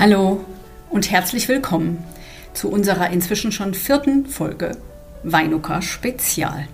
[0.00, 0.44] Hallo
[0.90, 1.98] und herzlich willkommen
[2.54, 4.78] zu unserer inzwischen schon vierten Folge
[5.24, 6.68] Weinuka Spezial.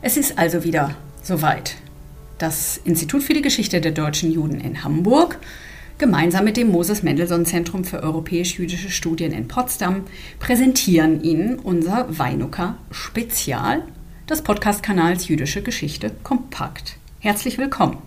[0.00, 1.74] Es ist also wieder soweit.
[2.38, 5.40] Das Institut für die Geschichte der deutschen Juden in Hamburg
[5.98, 10.04] gemeinsam mit dem Moses Mendelssohn Zentrum für europäisch-jüdische Studien in Potsdam
[10.38, 13.82] präsentieren Ihnen unser Weinuka Spezial
[14.30, 16.96] des Podcast-Kanals Jüdische Geschichte kompakt.
[17.18, 17.98] Herzlich willkommen.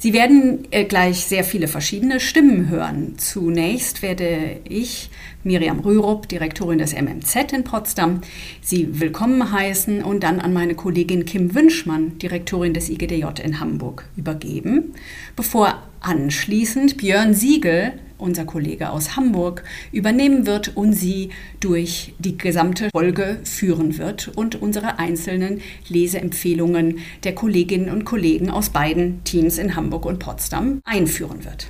[0.00, 3.14] Sie werden äh, gleich sehr viele verschiedene Stimmen hören.
[3.18, 5.10] Zunächst werde ich,
[5.42, 8.20] Miriam Rürup, Direktorin des MMZ in Potsdam,
[8.62, 14.04] Sie willkommen heißen und dann an meine Kollegin Kim Wünschmann, Direktorin des IGDJ in Hamburg,
[14.16, 14.94] übergeben,
[15.34, 22.90] bevor anschließend Björn Siegel, unser Kollege aus Hamburg, übernehmen wird und sie durch die gesamte
[22.90, 29.76] Folge führen wird und unsere einzelnen Leseempfehlungen der Kolleginnen und Kollegen aus beiden Teams in
[29.76, 31.68] Hamburg und Potsdam einführen wird.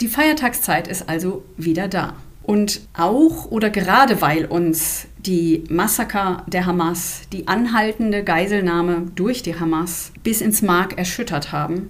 [0.00, 2.14] Die Feiertagszeit ist also wieder da.
[2.42, 9.58] Und auch oder gerade weil uns die Massaker der Hamas, die anhaltende Geiselnahme durch die
[9.58, 11.88] Hamas bis ins Mark erschüttert haben,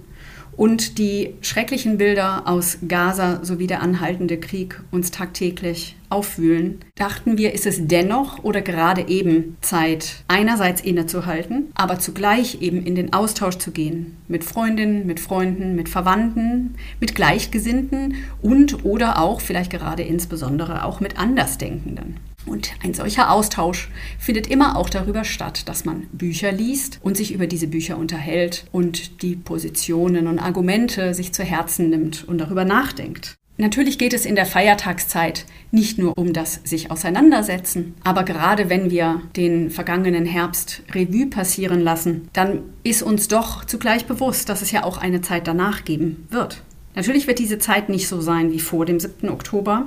[0.57, 7.55] und die schrecklichen Bilder aus Gaza sowie der anhaltende Krieg uns tagtäglich aufwühlen, dachten wir,
[7.55, 13.59] ist es dennoch oder gerade eben Zeit, einerseits innezuhalten, aber zugleich eben in den Austausch
[13.59, 20.03] zu gehen mit Freundinnen, mit Freunden, mit Verwandten, mit Gleichgesinnten und oder auch vielleicht gerade
[20.03, 22.17] insbesondere auch mit Andersdenkenden.
[22.47, 27.33] Und ein solcher Austausch findet immer auch darüber statt, dass man Bücher liest und sich
[27.33, 32.65] über diese Bücher unterhält und die Positionen und Argumente sich zu Herzen nimmt und darüber
[32.65, 33.37] nachdenkt.
[33.57, 38.91] Natürlich geht es in der Feiertagszeit nicht nur um das sich auseinandersetzen, aber gerade wenn
[38.91, 44.73] wir den vergangenen Herbst Revue passieren lassen, dann ist uns doch zugleich bewusst, dass es
[44.73, 46.63] ja auch eine Zeit danach geben wird.
[46.97, 49.29] Natürlich wird diese Zeit nicht so sein wie vor dem 7.
[49.29, 49.87] Oktober,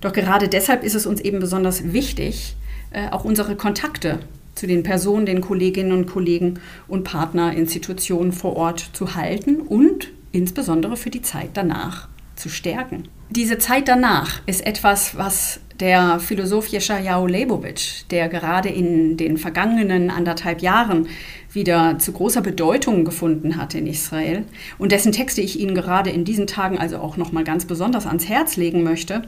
[0.00, 2.56] doch gerade deshalb ist es uns eben besonders wichtig,
[2.90, 4.20] äh, auch unsere Kontakte
[4.54, 10.96] zu den Personen, den Kolleginnen und Kollegen und Partnerinstitutionen vor Ort zu halten und insbesondere
[10.96, 13.08] für die Zeit danach zu stärken.
[13.30, 20.10] Diese Zeit danach ist etwas, was der Philosoph Jeschajahu Leibowitsch, der gerade in den vergangenen
[20.10, 21.08] anderthalb Jahren
[21.52, 24.44] wieder zu großer Bedeutung gefunden hat in Israel
[24.78, 28.06] und dessen Texte ich Ihnen gerade in diesen Tagen also auch noch mal ganz besonders
[28.06, 29.22] ans Herz legen möchte.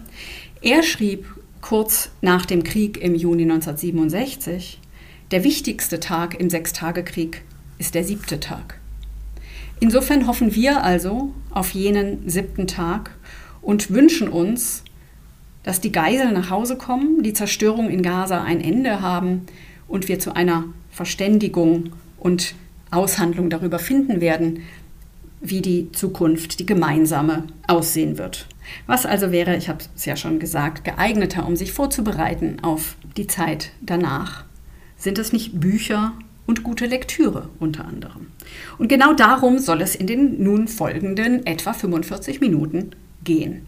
[0.61, 1.27] Er schrieb
[1.61, 4.81] kurz nach dem Krieg im Juni 1967,
[5.31, 7.43] der wichtigste Tag im Sechstagekrieg
[7.79, 8.81] ist der siebte Tag.
[9.79, 13.13] Insofern hoffen wir also auf jenen siebten Tag
[13.63, 14.83] und wünschen uns,
[15.63, 19.43] dass die Geiseln nach Hause kommen, die Zerstörung in Gaza ein Ende haben
[19.87, 22.57] und wir zu einer Verständigung und
[22.91, 24.63] Aushandlung darüber finden werden,
[25.41, 28.49] wie die Zukunft, die gemeinsame, aussehen wird.
[28.87, 33.27] Was also wäre, ich habe es ja schon gesagt, geeigneter, um sich vorzubereiten auf die
[33.27, 34.45] Zeit danach?
[34.97, 36.15] Sind es nicht Bücher
[36.47, 38.29] und gute Lektüre unter anderem?
[38.79, 42.91] Und genau darum soll es in den nun folgenden etwa 45 Minuten
[43.25, 43.67] gehen.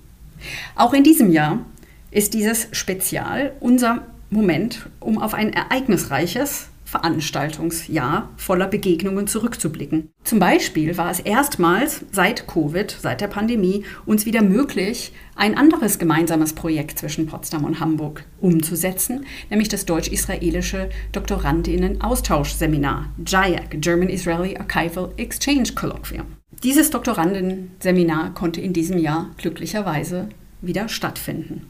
[0.75, 1.65] Auch in diesem Jahr
[2.11, 10.11] ist dieses Spezial unser Moment, um auf ein ereignisreiches Veranstaltungsjahr voller Begegnungen zurückzublicken.
[10.25, 16.01] Zum Beispiel war es erstmals seit Covid, seit der Pandemie, uns wieder möglich, ein anderes
[16.01, 25.13] gemeinsames Projekt zwischen Potsdam und Hamburg umzusetzen, nämlich das deutsch-israelische Doktorandinnen-Austauschseminar, JIAC, German Israeli Archival
[25.17, 26.27] Exchange Colloquium.
[26.65, 30.29] Dieses Doktorandenseminar konnte in diesem Jahr glücklicherweise
[30.61, 31.69] wieder stattfinden.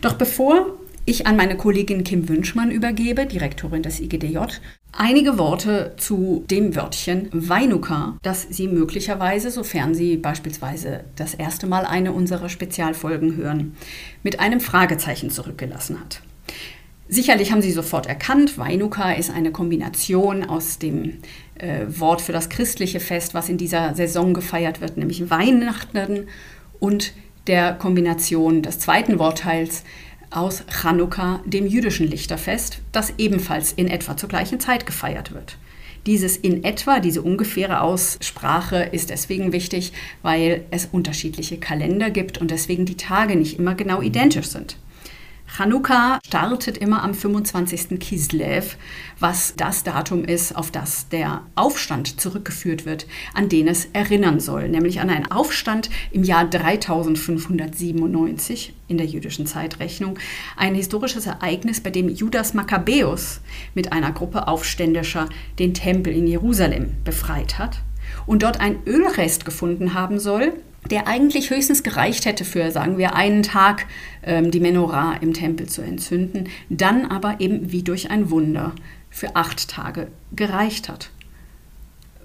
[0.00, 4.38] Doch bevor ich an meine Kollegin Kim Wünschmann übergebe, Direktorin des IGDJ,
[4.92, 11.86] einige Worte zu dem Wörtchen Weinuka, das Sie möglicherweise, sofern Sie beispielsweise das erste Mal
[11.86, 13.74] eine unserer Spezialfolgen hören,
[14.22, 16.20] mit einem Fragezeichen zurückgelassen hat.
[17.08, 21.18] Sicherlich haben Sie sofort erkannt, Weinuka ist eine Kombination aus dem
[21.56, 26.26] äh, Wort für das christliche Fest, was in dieser Saison gefeiert wird, nämlich Weihnachten,
[26.78, 27.12] und
[27.46, 29.84] der Kombination des zweiten Wortteils
[30.32, 35.56] aus Chanukka, dem jüdischen Lichterfest, das ebenfalls in etwa zur gleichen Zeit gefeiert wird.
[36.06, 39.92] Dieses in etwa, diese ungefähre Aussprache ist deswegen wichtig,
[40.22, 44.76] weil es unterschiedliche Kalender gibt und deswegen die Tage nicht immer genau identisch sind.
[45.54, 48.00] Chanukka startet immer am 25.
[48.00, 48.78] Kislev,
[49.20, 54.70] was das Datum ist, auf das der Aufstand zurückgeführt wird, an den es erinnern soll,
[54.70, 60.18] nämlich an einen Aufstand im Jahr 3597 in der jüdischen Zeitrechnung,
[60.56, 63.42] ein historisches Ereignis, bei dem Judas Makkabäus
[63.74, 65.28] mit einer Gruppe Aufständischer
[65.58, 67.82] den Tempel in Jerusalem befreit hat
[68.24, 70.54] und dort ein Ölrest gefunden haben soll,
[70.90, 73.86] der eigentlich höchstens gereicht hätte für, sagen wir, einen Tag
[74.22, 78.74] ähm, die Menorah im Tempel zu entzünden, dann aber eben wie durch ein Wunder
[79.10, 81.10] für acht Tage gereicht hat.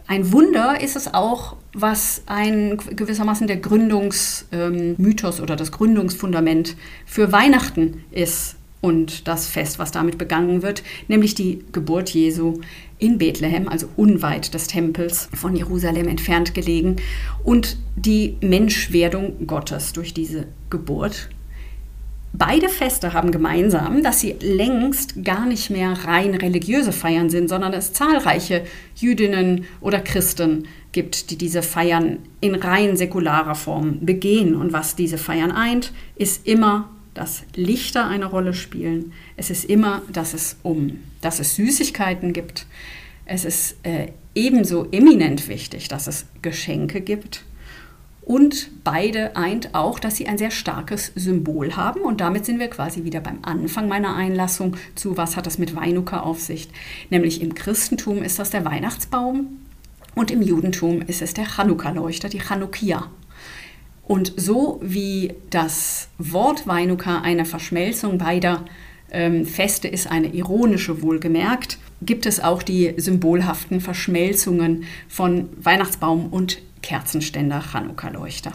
[0.07, 7.33] Ein Wunder ist es auch, was ein gewissermaßen der Gründungsmythos ähm, oder das Gründungsfundament für
[7.33, 12.61] Weihnachten ist und das Fest, was damit begangen wird, nämlich die Geburt Jesu
[12.99, 16.97] in Bethlehem, also unweit des Tempels von Jerusalem entfernt gelegen,
[17.43, 21.29] und die Menschwerdung Gottes durch diese Geburt.
[22.33, 27.73] Beide Feste haben gemeinsam, dass sie längst gar nicht mehr rein religiöse Feiern sind, sondern
[27.73, 28.63] es zahlreiche
[28.95, 34.55] Jüdinnen oder Christen gibt, die diese Feiern in rein säkularer Form begehen.
[34.55, 39.13] Und was diese Feiern eint, ist immer dass Lichter eine Rolle spielen.
[39.35, 42.67] Es ist immer, dass es um, dass es Süßigkeiten gibt.
[43.25, 47.43] Es ist äh, ebenso eminent wichtig, dass es Geschenke gibt.
[48.21, 52.01] Und beide eint auch, dass sie ein sehr starkes Symbol haben.
[52.01, 55.75] Und damit sind wir quasi wieder beim Anfang meiner Einlassung zu, was hat das mit
[55.75, 56.67] Weinuka auf sich.
[57.09, 59.59] Nämlich im Christentum ist das der Weihnachtsbaum
[60.13, 63.09] und im Judentum ist es der Chanukka-Leuchter, die Chanukia.
[64.07, 68.63] Und so wie das Wort Weinuka eine Verschmelzung beider
[69.11, 76.59] ähm, Feste ist, eine ironische wohlgemerkt, gibt es auch die symbolhaften Verschmelzungen von Weihnachtsbaum und
[76.81, 78.53] Kerzenständer, Chanukka-Leuchter.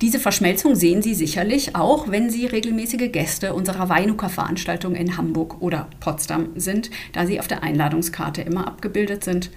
[0.00, 5.88] Diese Verschmelzung sehen Sie sicherlich auch, wenn Sie regelmäßige Gäste unserer Weinuka-Veranstaltung in Hamburg oder
[6.00, 9.50] Potsdam sind, da sie auf der Einladungskarte immer abgebildet sind.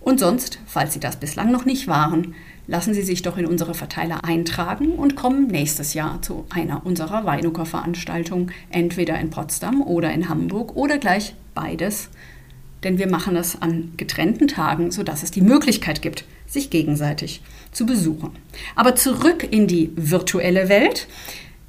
[0.00, 2.36] Und sonst, falls Sie das bislang noch nicht waren,
[2.66, 7.24] lassen Sie sich doch in unsere Verteiler eintragen und kommen nächstes Jahr zu einer unserer
[7.24, 12.08] Weinucker-Veranstaltungen, entweder in Potsdam oder in Hamburg oder gleich beides.
[12.82, 17.42] Denn wir machen es an getrennten Tagen, sodass es die Möglichkeit gibt, sich gegenseitig
[17.72, 18.30] zu besuchen.
[18.74, 21.08] Aber zurück in die virtuelle Welt.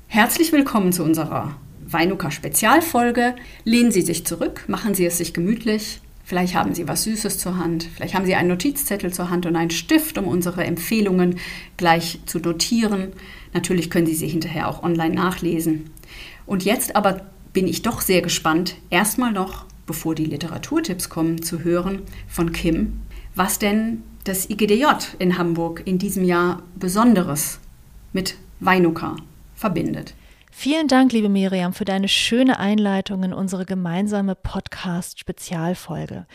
[0.07, 1.55] Herzlich willkommen zu unserer
[1.85, 3.35] Weinucker Spezialfolge.
[3.63, 7.55] Lehnen Sie sich zurück, machen Sie es sich gemütlich, Vielleicht haben Sie was Süßes zur
[7.55, 11.39] Hand, vielleicht haben Sie einen Notizzettel zur Hand und einen Stift, um unsere Empfehlungen
[11.77, 13.13] gleich zu notieren.
[13.53, 15.89] Natürlich können Sie sie hinterher auch online nachlesen.
[16.45, 17.21] Und jetzt aber
[17.53, 22.99] bin ich doch sehr gespannt, erstmal noch, bevor die Literaturtipps kommen, zu hören von Kim,
[23.33, 24.83] was denn das IGDJ
[25.19, 27.61] in Hamburg in diesem Jahr Besonderes
[28.11, 29.15] mit Weinuka
[29.55, 30.13] verbindet.
[30.59, 36.25] Vielen Dank, liebe Miriam, für deine schöne Einleitung in unsere gemeinsame Podcast-Spezialfolge.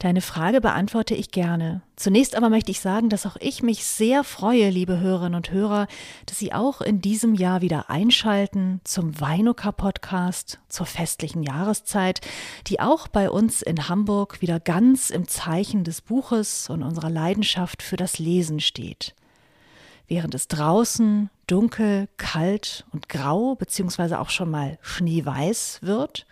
[0.00, 1.80] Deine Frage beantworte ich gerne.
[1.94, 5.86] Zunächst aber möchte ich sagen, dass auch ich mich sehr freue, liebe Hörerinnen und Hörer,
[6.26, 12.22] dass Sie auch in diesem Jahr wieder einschalten zum Weinuka-Podcast zur festlichen Jahreszeit,
[12.66, 17.84] die auch bei uns in Hamburg wieder ganz im Zeichen des Buches und unserer Leidenschaft
[17.84, 19.14] für das Lesen steht.
[20.10, 26.26] Während es draußen dunkel, kalt und grau beziehungsweise auch schon mal schneeweiß wird,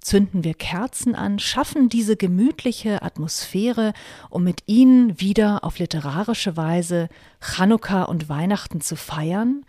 [0.00, 3.92] zünden wir Kerzen an, schaffen diese gemütliche Atmosphäre,
[4.30, 9.66] um mit ihnen wieder auf literarische Weise Chanukka und Weihnachten zu feiern.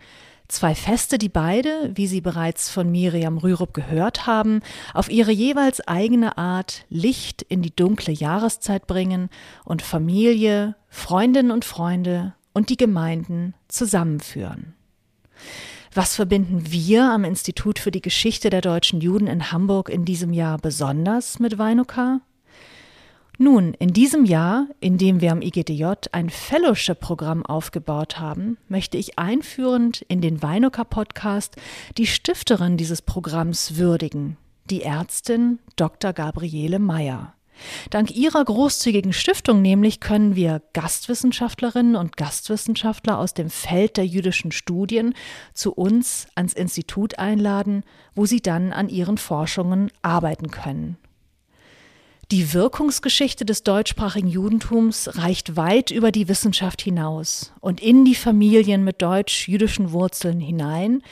[0.48, 4.62] Zwei Feste, die beide, wie Sie bereits von Miriam Rürup gehört haben,
[4.94, 9.28] auf ihre jeweils eigene Art Licht in die dunkle Jahreszeit bringen
[9.66, 14.74] und Familie, Freundinnen und Freunde und die Gemeinden zusammenführen.
[15.92, 20.32] Was verbinden wir am Institut für die Geschichte der deutschen Juden in Hamburg in diesem
[20.32, 22.20] Jahr besonders mit Weinuka?
[23.38, 29.18] Nun, in diesem Jahr, in dem wir am IGDJ ein Fellowship-Programm aufgebaut haben, möchte ich
[29.18, 31.56] einführend in den Weinuka-Podcast
[31.96, 36.12] die Stifterin dieses Programms würdigen, die Ärztin Dr.
[36.12, 37.32] Gabriele Meyer.
[37.90, 44.52] Dank ihrer großzügigen Stiftung nämlich können wir Gastwissenschaftlerinnen und Gastwissenschaftler aus dem Feld der jüdischen
[44.52, 45.14] Studien
[45.54, 50.96] zu uns ans Institut einladen, wo sie dann an ihren Forschungen arbeiten können.
[52.30, 58.84] Die Wirkungsgeschichte des deutschsprachigen Judentums reicht weit über die Wissenschaft hinaus und in die Familien
[58.84, 61.02] mit deutsch-jüdischen Wurzeln hinein,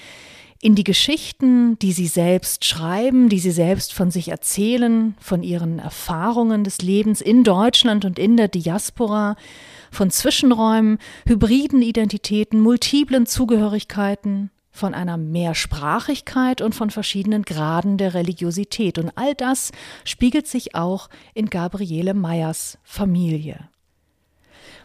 [0.61, 5.79] in die Geschichten, die sie selbst schreiben, die sie selbst von sich erzählen, von ihren
[5.79, 9.37] Erfahrungen des Lebens in Deutschland und in der Diaspora,
[9.91, 18.99] von Zwischenräumen, hybriden Identitäten, multiplen Zugehörigkeiten, von einer Mehrsprachigkeit und von verschiedenen Graden der Religiosität.
[18.99, 19.73] Und all das
[20.05, 23.69] spiegelt sich auch in Gabriele Meyers Familie.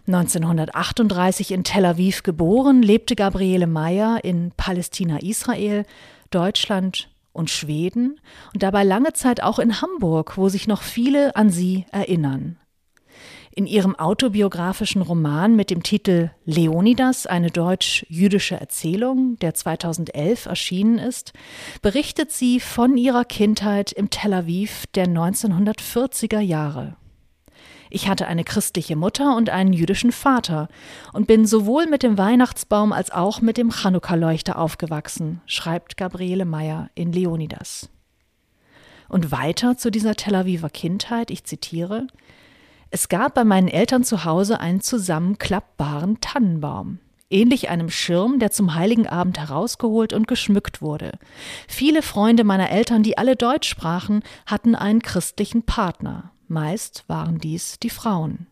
[0.08, 5.86] 1938 in Tel Aviv geboren, lebte Gabriele Meyer in Palästina, Israel,
[6.30, 8.20] Deutschland und Schweden
[8.54, 12.58] und dabei lange Zeit auch in Hamburg, wo sich noch viele an sie erinnern.
[13.56, 21.34] In ihrem autobiografischen Roman mit dem Titel Leonidas, eine deutsch-jüdische Erzählung, der 2011 erschienen ist,
[21.84, 26.98] berichtet sie von ihrer Kindheit im Tel Aviv der 1940er Jahre.
[27.96, 30.68] Ich hatte eine christliche Mutter und einen jüdischen Vater
[31.14, 36.90] und bin sowohl mit dem Weihnachtsbaum als auch mit dem Chanukka-Leuchter aufgewachsen, schreibt Gabriele Meyer
[36.96, 37.90] in Leonidas.
[39.10, 42.08] Und weiter zu dieser Tel Aviver Kindheit, ich zitiere,
[42.90, 46.98] es gab bei meinen Eltern zu Hause einen zusammenklappbaren Tannenbaum,
[47.30, 51.20] ähnlich einem Schirm, der zum heiligen Abend herausgeholt und geschmückt wurde.
[51.68, 56.33] Viele Freunde meiner Eltern, die alle Deutsch sprachen, hatten einen christlichen Partner.
[56.54, 58.48] Meist waren dies die Frauen.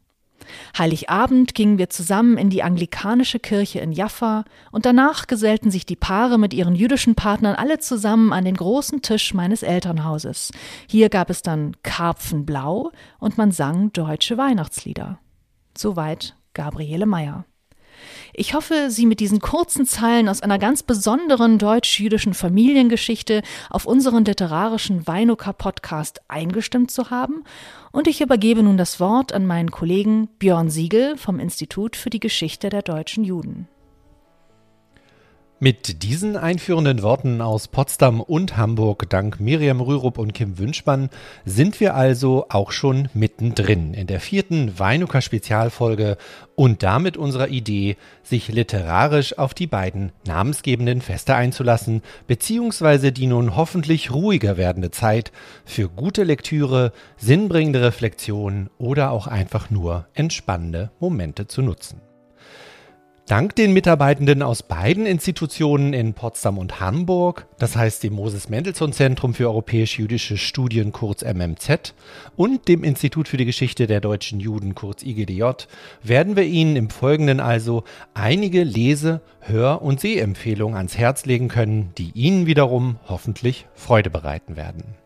[0.77, 5.96] Heiligabend gingen wir zusammen in die anglikanische Kirche in Jaffa und danach gesellten sich die
[5.96, 10.51] Paare mit ihren jüdischen Partnern alle zusammen an den großen Tisch meines Elternhauses.
[10.88, 15.20] Hier gab es dann Karpfenblau und man sang deutsche Weihnachtslieder.
[15.77, 17.46] Soweit Gabriele Meyer.
[18.34, 24.25] Ich hoffe, Sie mit diesen kurzen Zeilen aus einer ganz besonderen deutsch-jüdischen Familiengeschichte auf unseren
[24.25, 27.43] literarischen Weinuka-Podcast eingestimmt zu haben.
[27.91, 32.20] Und ich übergebe nun das Wort an meinen Kollegen Björn Siegel vom Institut für die
[32.20, 33.67] Geschichte der deutschen Juden.
[35.63, 41.12] Mit diesen einführenden Worten aus Potsdam und Hamburg dank Miriam Rürup und Kim Wünschmann
[41.46, 46.18] sind wir also auch schon mittendrin in der vierten Weinucker Spezialfolge
[46.56, 53.56] und damit unserer Idee, sich literarisch auf die beiden namensgebenden Feste einzulassen, beziehungsweise die nun
[53.56, 55.32] hoffentlich ruhiger werdende Zeit
[55.63, 62.01] für gute Lektüre, sinnbringende Reflexion oder auch einfach nur entspannende Momente zu nutzen.
[63.31, 68.91] Dank den Mitarbeitenden aus beiden Institutionen in Potsdam und Hamburg, das heißt dem Moses Mendelssohn
[68.91, 71.93] Zentrum für europäisch-jüdische Studien kurz MMZ
[72.35, 75.43] und dem Institut für die Geschichte der deutschen Juden kurz IGDJ,
[76.03, 81.93] werden wir Ihnen im Folgenden also einige Lese-, Hör- und Sehempfehlungen ans Herz legen können,
[81.97, 85.00] die Ihnen wiederum hoffentlich Freude bereiten werden.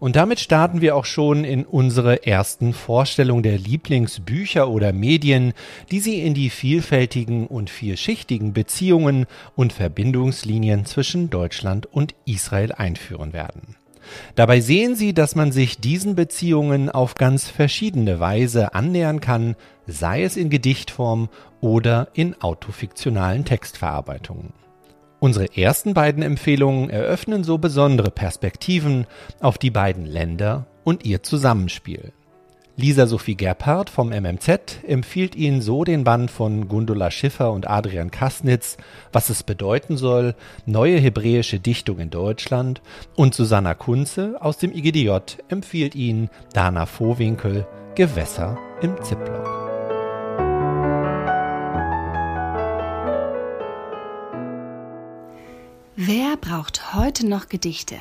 [0.00, 5.52] Und damit starten wir auch schon in unsere ersten Vorstellung der Lieblingsbücher oder Medien,
[5.90, 13.32] die Sie in die vielfältigen und vielschichtigen Beziehungen und Verbindungslinien zwischen Deutschland und Israel einführen
[13.32, 13.76] werden.
[14.34, 20.24] Dabei sehen Sie, dass man sich diesen Beziehungen auf ganz verschiedene Weise annähern kann, sei
[20.24, 21.28] es in Gedichtform
[21.60, 24.63] oder in autofiktionalen Textverarbeitungen.
[25.24, 29.06] Unsere ersten beiden Empfehlungen eröffnen so besondere Perspektiven
[29.40, 32.12] auf die beiden Länder und ihr Zusammenspiel.
[32.76, 38.10] Lisa Sophie Gerphardt vom MMZ empfiehlt Ihnen so den Band von Gundula Schiffer und Adrian
[38.10, 38.76] Kasnitz,
[39.12, 40.34] was es bedeuten soll,
[40.66, 42.82] neue hebräische Dichtung in Deutschland,
[43.16, 49.63] und Susanna Kunze aus dem IGDJ empfiehlt Ihnen Dana Vohwinkel Gewässer im Ziplock.
[55.96, 57.96] Wer braucht heute noch Gedichte?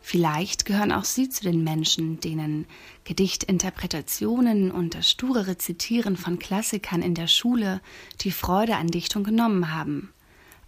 [0.00, 2.66] Vielleicht gehören auch Sie zu den Menschen, denen
[3.04, 7.82] Gedichtinterpretationen und das sture Rezitieren von Klassikern in der Schule
[8.22, 10.14] die Freude an Dichtung genommen haben.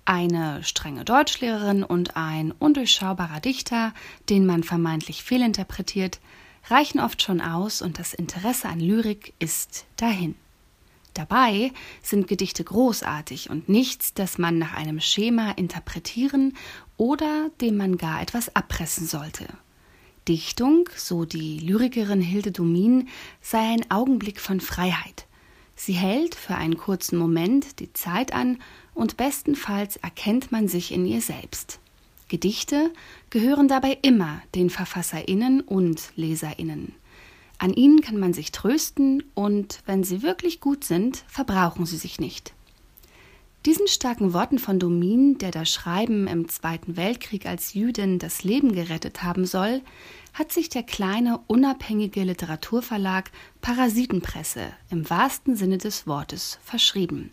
[0.05, 3.95] Eine strenge Deutschlehrerin und ein undurchschaubarer Dichter,
[4.29, 6.21] den man vermeintlich fehlinterpretiert,
[6.69, 10.35] reichen oft schon aus und das Interesse an Lyrik ist dahin.
[11.17, 16.53] Dabei sind Gedichte großartig und nichts, das man nach einem Schema interpretieren
[16.99, 19.47] oder dem man gar etwas abpressen sollte.
[20.29, 23.09] Dichtung, so die Lyrikerin Hilde Domin,
[23.41, 25.27] sei ein Augenblick von Freiheit.
[25.75, 28.59] Sie hält für einen kurzen Moment die Zeit an
[28.93, 31.81] und bestenfalls erkennt man sich in ihr selbst.
[32.29, 32.93] Gedichte
[33.31, 36.95] gehören dabei immer den Verfasserinnen und Leserinnen.
[37.59, 42.21] An ihnen kann man sich trösten und wenn sie wirklich gut sind, verbrauchen sie sich
[42.21, 42.53] nicht.
[43.65, 48.73] Diesen starken Worten von Domin, der das Schreiben im Zweiten Weltkrieg als Jüdin das Leben
[48.73, 49.83] gerettet haben soll,
[50.35, 53.33] hat sich der kleine unabhängige Literaturverlag
[53.63, 57.33] Parasitenpresse im wahrsten Sinne des Wortes verschrieben.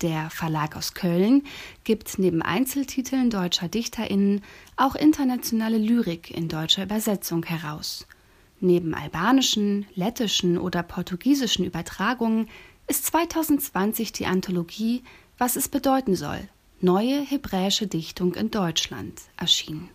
[0.00, 1.42] Der Verlag aus Köln
[1.82, 4.42] gibt neben Einzeltiteln deutscher Dichterinnen
[4.76, 8.06] auch internationale Lyrik in deutscher Übersetzung heraus–
[8.60, 12.48] Neben albanischen, lettischen oder portugiesischen Übertragungen
[12.88, 15.02] ist 2020 die Anthologie
[15.38, 16.48] Was es bedeuten soll.
[16.80, 19.88] Neue hebräische Dichtung in Deutschland erschienen.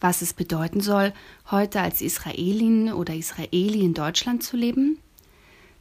[0.00, 1.14] Was es bedeuten soll,
[1.50, 4.98] heute als Israelin oder Israeli in Deutschland zu leben?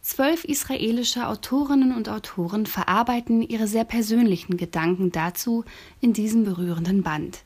[0.02, 5.66] Zwölf israelische Autorinnen und Autoren verarbeiten ihre sehr persönlichen Gedanken dazu
[6.00, 7.44] in diesem berührenden Band.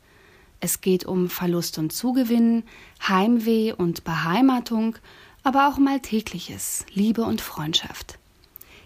[0.60, 2.64] Es geht um Verlust und Zugewinn,
[3.08, 4.96] Heimweh und Beheimatung,
[5.44, 8.18] aber auch um Alltägliches, Liebe und Freundschaft.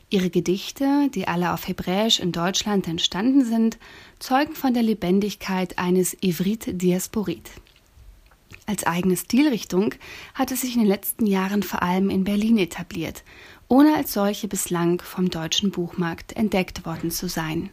[0.09, 3.77] Ihre Gedichte, die alle auf Hebräisch in Deutschland entstanden sind,
[4.19, 7.49] zeugen von der Lebendigkeit eines Ivrit Diasporit.
[8.65, 9.95] Als eigene Stilrichtung
[10.33, 13.23] hat es sich in den letzten Jahren vor allem in Berlin etabliert,
[13.69, 17.69] ohne als solche bislang vom deutschen Buchmarkt entdeckt worden zu sein.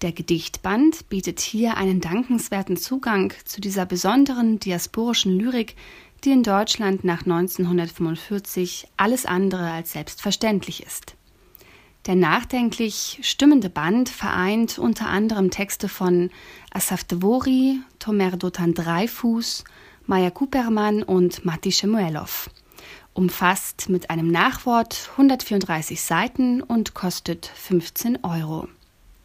[0.00, 5.74] Der Gedichtband bietet hier einen dankenswerten Zugang zu dieser besonderen diasporischen Lyrik,
[6.22, 11.16] die in Deutschland nach 1945 alles andere als selbstverständlich ist.
[12.06, 16.30] Der nachdenklich stimmende Band vereint unter anderem Texte von
[16.70, 19.64] Asaf Devori, Tomer Dotan Dreifuß,
[20.06, 22.50] Maya Kupermann und Matti Shemuelov.
[23.14, 28.68] Umfasst mit einem Nachwort 134 Seiten und kostet 15 Euro.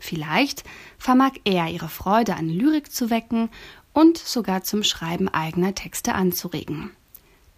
[0.03, 0.63] Vielleicht
[0.97, 3.49] vermag er ihre Freude an Lyrik zu wecken
[3.93, 6.91] und sogar zum Schreiben eigener Texte anzuregen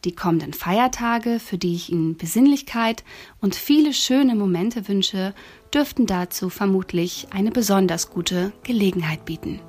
[0.06, 3.04] die kommenden Feiertage, für die ich Ihnen Besinnlichkeit
[3.42, 5.34] und viele schöne Momente wünsche,
[5.74, 9.60] dürften dazu vermutlich eine besonders gute Gelegenheit bieten.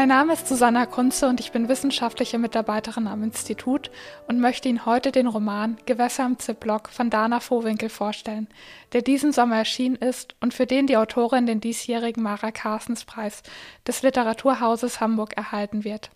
[0.00, 3.90] Mein Name ist Susanna Kunze und ich bin wissenschaftliche Mitarbeiterin am Institut
[4.28, 8.48] und möchte Ihnen heute den Roman Gewässer im Ziplock von Dana Vohwinkel vorstellen,
[8.94, 13.42] der diesen Sommer erschienen ist und für den die Autorin den diesjährigen Mara Carstens Preis
[13.86, 16.10] des Literaturhauses Hamburg erhalten wird.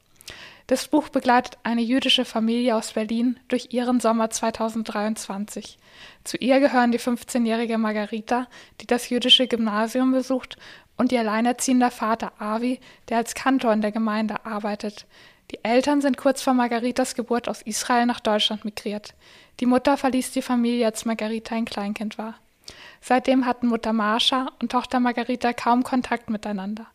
[0.67, 5.79] Das Buch begleitet eine jüdische Familie aus Berlin durch ihren Sommer 2023.
[6.25, 8.47] Zu ihr gehören die 15-jährige Margarita,
[8.81, 10.57] die das jüdische Gymnasium besucht
[10.97, 15.07] und ihr alleinerziehender Vater Avi, der als Kantor in der Gemeinde arbeitet.
[15.51, 19.15] Die Eltern sind kurz vor Margaritas Geburt aus Israel nach Deutschland migriert.
[19.61, 22.35] Die Mutter verließ die Familie, als Margarita ein Kleinkind war.
[23.01, 26.87] Seitdem hatten Mutter Marsha und Tochter Margarita kaum Kontakt miteinander.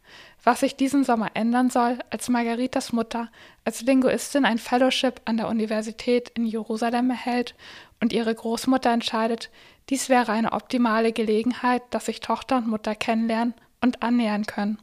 [0.43, 3.29] Was sich diesen Sommer ändern soll, als Margaritas Mutter
[3.65, 7.53] als Linguistin ein Fellowship an der Universität in Jerusalem erhält
[8.01, 9.51] und ihre Großmutter entscheidet,
[9.89, 14.79] dies wäre eine optimale Gelegenheit, dass sich Tochter und Mutter kennenlernen und annähern können.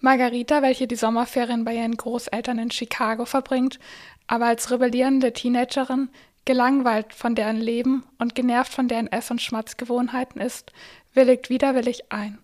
[0.00, 3.78] Margarita, welche die Sommerferien bei ihren Großeltern in Chicago verbringt,
[4.26, 6.10] aber als rebellierende Teenagerin,
[6.44, 10.72] gelangweilt von deren Leben und genervt von deren Ess- und Schmatzgewohnheiten ist,
[11.14, 12.38] willigt widerwillig ein.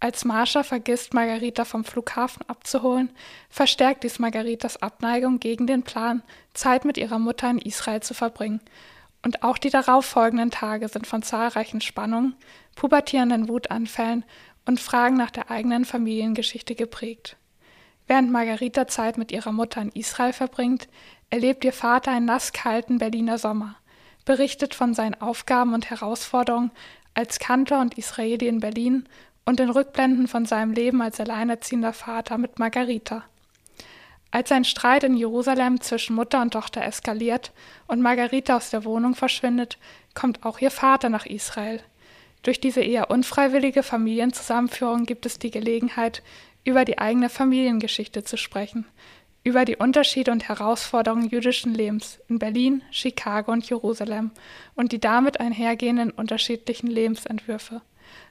[0.00, 3.10] Als Marsha vergisst, Margarita vom Flughafen abzuholen,
[3.50, 6.22] verstärkt dies Margaritas Abneigung gegen den Plan,
[6.54, 8.60] Zeit mit ihrer Mutter in Israel zu verbringen.
[9.24, 12.36] Und auch die darauffolgenden Tage sind von zahlreichen Spannungen,
[12.76, 14.24] pubertierenden Wutanfällen
[14.68, 17.36] und Fragen nach der eigenen Familiengeschichte geprägt.
[18.06, 20.88] Während Margarita Zeit mit ihrer Mutter in Israel verbringt,
[21.30, 23.76] erlebt ihr Vater einen nasskalten Berliner Sommer,
[24.26, 26.70] berichtet von seinen Aufgaben und Herausforderungen
[27.14, 29.08] als Kantor und Israeli in Berlin
[29.46, 33.24] und in Rückblenden von seinem Leben als alleinerziehender Vater mit Margarita.
[34.30, 37.52] Als ein Streit in Jerusalem zwischen Mutter und Tochter eskaliert
[37.86, 39.78] und Margarita aus der Wohnung verschwindet,
[40.12, 41.80] kommt auch ihr Vater nach Israel,
[42.42, 46.22] durch diese eher unfreiwillige Familienzusammenführung gibt es die Gelegenheit,
[46.64, 48.86] über die eigene Familiengeschichte zu sprechen,
[49.42, 54.30] über die Unterschiede und Herausforderungen jüdischen Lebens in Berlin, Chicago und Jerusalem
[54.74, 57.80] und die damit einhergehenden unterschiedlichen Lebensentwürfe,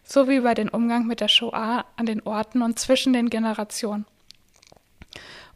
[0.03, 4.05] sowie über den Umgang mit der Shoah an den Orten und zwischen den Generationen.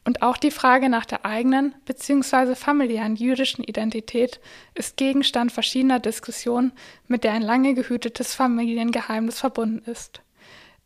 [0.03, 2.55] Und auch die Frage nach der eigenen bzw.
[2.55, 4.39] familiären jüdischen Identität
[4.73, 6.71] ist Gegenstand verschiedener Diskussionen,
[7.07, 10.21] mit der ein lange gehütetes Familiengeheimnis verbunden ist.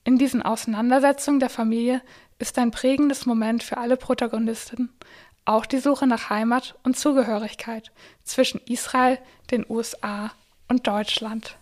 [0.04, 2.02] In diesen Auseinandersetzungen der Familie
[2.40, 4.90] ist ein prägendes Moment für alle Protagonisten
[5.46, 7.92] auch die Suche nach Heimat und Zugehörigkeit
[8.24, 9.20] zwischen Israel,
[9.52, 10.32] den USA
[10.68, 11.58] und Deutschland.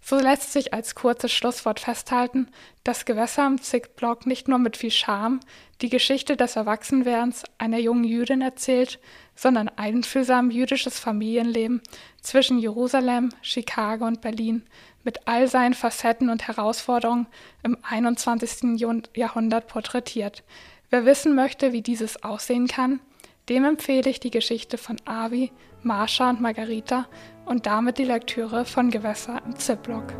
[0.00, 2.48] So lässt sich als kurzes Schlusswort festhalten,
[2.84, 5.40] dass Gewässer am Zickblock nicht nur mit viel Charme
[5.80, 8.98] die Geschichte des Erwachsenwerdens einer jungen Jüdin erzählt,
[9.34, 11.82] sondern einfühlsam jüdisches Familienleben
[12.20, 14.62] zwischen Jerusalem, Chicago und Berlin
[15.04, 17.26] mit all seinen Facetten und Herausforderungen
[17.62, 18.78] im 21.
[19.14, 20.42] Jahrhundert porträtiert.
[20.90, 23.00] Wer wissen möchte, wie dieses aussehen kann,
[23.48, 27.06] dem empfehle ich die Geschichte von Avi, Marsha und Margarita
[27.44, 30.14] und damit die Lektüre von Gewässer im Ziplock.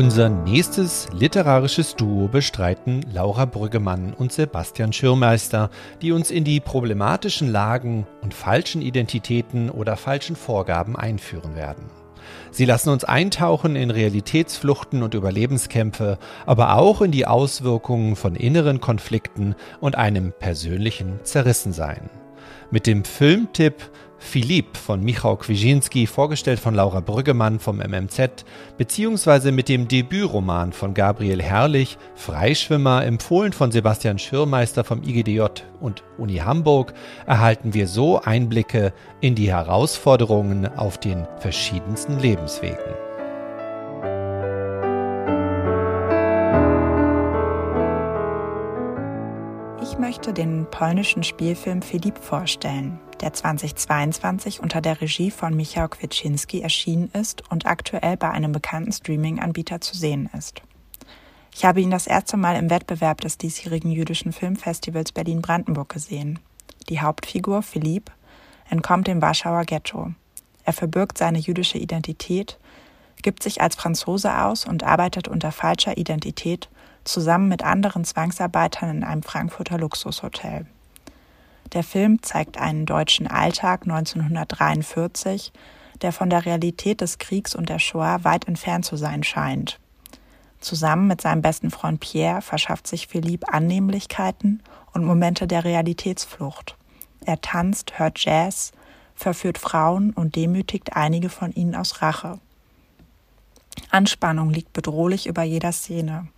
[0.00, 5.68] Unser nächstes literarisches Duo bestreiten Laura Brüggemann und Sebastian Schirmeister,
[6.00, 11.99] die uns in die problematischen Lagen und falschen Identitäten oder falschen Vorgaben einführen werden.
[12.52, 18.80] Sie lassen uns eintauchen in Realitätsfluchten und Überlebenskämpfe, aber auch in die Auswirkungen von inneren
[18.80, 22.10] Konflikten und einem persönlichen Zerrissensein.
[22.70, 28.44] Mit dem Filmtipp Philipp von Michał Kwizinski, vorgestellt von Laura Brüggemann vom MMZ,
[28.78, 36.04] beziehungsweise mit dem Debütroman von Gabriel Herrlich, Freischwimmer, empfohlen von Sebastian Schirmeister vom IGDJ und
[36.18, 36.92] Uni Hamburg,
[37.26, 43.09] erhalten wir so Einblicke in die Herausforderungen auf den verschiedensten Lebenswegen.
[50.00, 57.10] Möchte den polnischen Spielfilm Philipp vorstellen der 2022 unter der Regie von Michał Kwieczynski erschienen
[57.12, 60.62] ist und aktuell bei einem bekannten Streaming-Anbieter zu sehen ist.
[61.54, 66.38] Ich habe ihn das erste Mal im Wettbewerb des diesjährigen jüdischen Filmfestivals Berlin-Brandenburg gesehen.
[66.88, 68.10] Die Hauptfigur, Philipp,
[68.70, 70.12] entkommt dem Warschauer Ghetto.
[70.64, 72.58] Er verbirgt seine jüdische Identität,
[73.22, 76.70] gibt sich als Franzose aus und arbeitet unter falscher Identität
[77.04, 80.66] zusammen mit anderen Zwangsarbeitern in einem Frankfurter Luxushotel.
[81.72, 85.52] Der Film zeigt einen deutschen Alltag 1943,
[86.02, 89.78] der von der Realität des Kriegs und der Shoah weit entfernt zu sein scheint.
[90.60, 96.76] Zusammen mit seinem besten Freund Pierre verschafft sich Philippe Annehmlichkeiten und Momente der Realitätsflucht.
[97.24, 98.72] Er tanzt, hört Jazz,
[99.14, 102.38] verführt Frauen und demütigt einige von ihnen aus Rache.
[103.90, 106.28] Anspannung liegt bedrohlich über jeder Szene.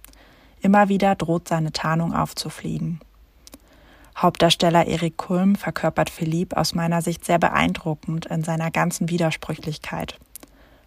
[0.63, 3.01] Immer wieder droht seine Tarnung aufzufliegen.
[4.17, 10.21] Hauptdarsteller Erik Kulm verkörpert Philipp aus meiner Sicht sehr beeindruckend in seiner ganzen Widersprüchlichkeit.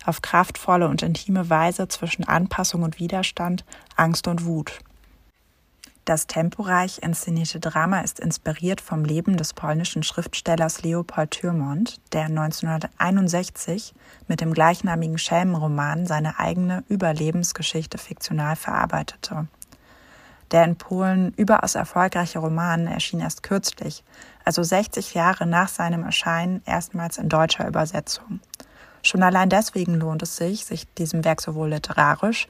[0.06, 3.66] Auf kraftvolle und intime Weise zwischen Anpassung und Widerstand,
[3.98, 4.80] Angst und Wut.
[6.06, 13.96] Das temporeich inszenierte Drama ist inspiriert vom Leben des polnischen Schriftstellers Leopold Thürmont, der 1961
[14.28, 19.48] mit dem gleichnamigen Schelmenroman seine eigene Überlebensgeschichte fiktional verarbeitete.
[20.52, 24.04] Der in Polen überaus erfolgreiche Roman erschien erst kürzlich,
[24.44, 28.40] also 60 Jahre nach seinem Erscheinen, erstmals in deutscher Übersetzung.
[29.02, 32.48] Schon allein deswegen lohnt es sich, sich diesem Werk sowohl literarisch,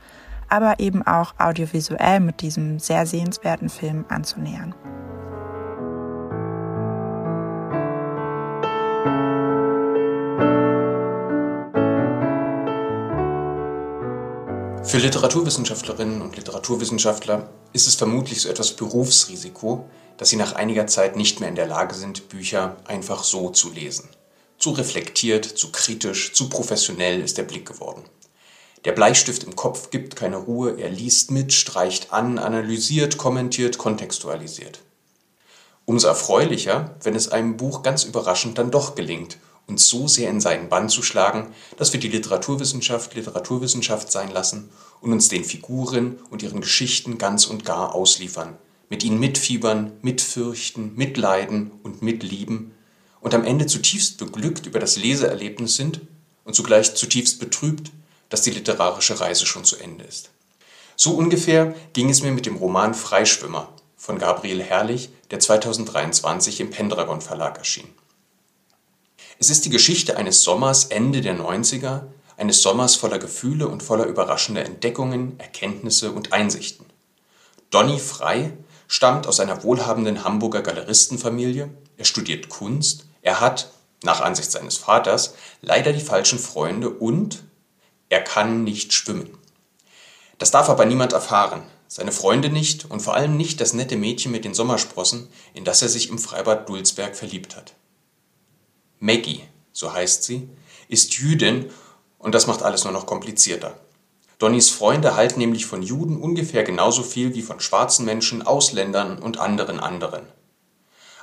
[0.50, 4.76] aber eben auch audiovisuell mit diesem sehr sehenswerten Film anzunähern.
[14.88, 21.16] Für Literaturwissenschaftlerinnen und Literaturwissenschaftler ist es vermutlich so etwas Berufsrisiko, dass sie nach einiger Zeit
[21.16, 24.08] nicht mehr in der Lage sind, Bücher einfach so zu lesen.
[24.60, 28.04] Zu reflektiert, zu kritisch, zu professionell ist der Blick geworden.
[28.86, 34.82] Der Bleistift im Kopf gibt keine Ruhe, er liest mit, streicht an, analysiert, kommentiert, kontextualisiert.
[35.86, 40.42] Umso erfreulicher, wenn es einem Buch ganz überraschend dann doch gelingt uns so sehr in
[40.42, 44.70] seinen Bann zu schlagen, dass wir die Literaturwissenschaft Literaturwissenschaft sein lassen
[45.02, 48.58] und uns den Figuren und ihren Geschichten ganz und gar ausliefern,
[48.90, 52.72] mit ihnen mitfiebern, mitfürchten, mitleiden und mitlieben
[53.22, 56.02] und am Ende zutiefst beglückt über das Leseerlebnis sind
[56.44, 57.92] und zugleich zutiefst betrübt,
[58.30, 60.30] dass die literarische Reise schon zu Ende ist.
[60.96, 66.70] So ungefähr ging es mir mit dem Roman Freischwimmer von Gabriel Herrlich, der 2023 im
[66.70, 67.88] Pendragon Verlag erschien.
[69.38, 72.04] Es ist die Geschichte eines Sommers Ende der 90er,
[72.38, 76.86] eines Sommers voller Gefühle und voller überraschender Entdeckungen, Erkenntnisse und Einsichten.
[77.70, 78.54] Donny Frei
[78.88, 83.72] stammt aus einer wohlhabenden Hamburger Galeristenfamilie, er studiert Kunst, er hat,
[84.04, 87.44] nach Ansicht seines Vaters, leider die falschen Freunde und
[88.08, 89.38] er kann nicht schwimmen.
[90.38, 94.32] Das darf aber niemand erfahren, seine Freunde nicht und vor allem nicht das nette Mädchen
[94.32, 97.74] mit den Sommersprossen, in das er sich im Freibad Dulsberg verliebt hat.
[99.00, 100.50] Maggie, so heißt sie,
[100.88, 101.70] ist Jüdin
[102.18, 103.78] und das macht alles nur noch komplizierter.
[104.40, 109.40] Donnys Freunde halten nämlich von Juden ungefähr genauso viel wie von schwarzen Menschen, Ausländern und
[109.40, 110.26] anderen anderen.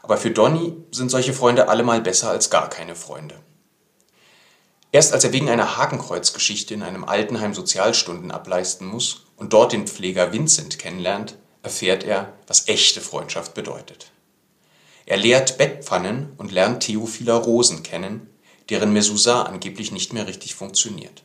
[0.02, 3.36] Aber für Donny sind solche Freunde allemal besser als gar keine Freunde.
[4.92, 9.86] Erst als er wegen einer Hakenkreuzgeschichte in einem Altenheim Sozialstunden ableisten muss und dort den
[9.86, 14.11] Pfleger Vincent kennenlernt, erfährt er, was echte Freundschaft bedeutet.
[15.06, 18.28] Er lehrt Bettpfannen und lernt Theophila Rosen kennen,
[18.70, 21.24] deren Mezuzah angeblich nicht mehr richtig funktioniert.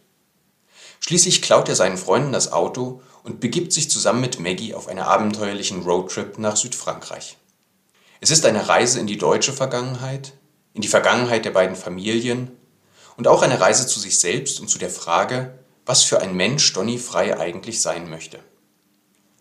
[1.00, 5.00] Schließlich klaut er seinen Freunden das Auto und begibt sich zusammen mit Maggie auf einen
[5.00, 7.38] abenteuerlichen Roadtrip nach Südfrankreich.
[8.20, 10.34] Es ist eine Reise in die deutsche Vergangenheit,
[10.74, 12.52] in die Vergangenheit der beiden Familien
[13.16, 16.74] und auch eine Reise zu sich selbst und zu der Frage, was für ein Mensch
[16.74, 18.40] Donny Frei eigentlich sein möchte.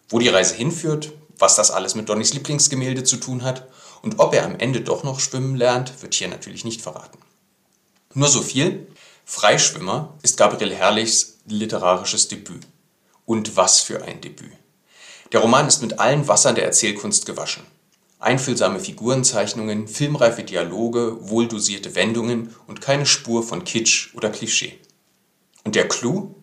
[0.08, 3.66] Wo die Reise hinführt, was das alles mit Donnys Lieblingsgemälde zu tun hat
[4.06, 7.18] und ob er am Ende doch noch schwimmen lernt, wird hier natürlich nicht verraten.
[8.14, 8.86] Nur so viel.
[9.24, 12.68] Freischwimmer ist Gabriel Herrlichs literarisches Debüt.
[13.24, 14.52] Und was für ein Debüt.
[15.32, 17.64] Der Roman ist mit allen Wassern der Erzählkunst gewaschen.
[18.20, 24.78] Einfühlsame Figurenzeichnungen, filmreife Dialoge, wohldosierte Wendungen und keine Spur von Kitsch oder Klischee.
[25.64, 26.36] Und der Clou?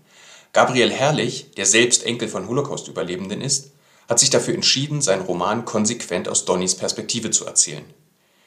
[0.52, 3.72] Gabriel Herrlich, der selbst Enkel von Holocaust-Überlebenden ist,
[4.08, 7.86] hat sich dafür entschieden, seinen Roman konsequent aus Donnys Perspektive zu erzählen.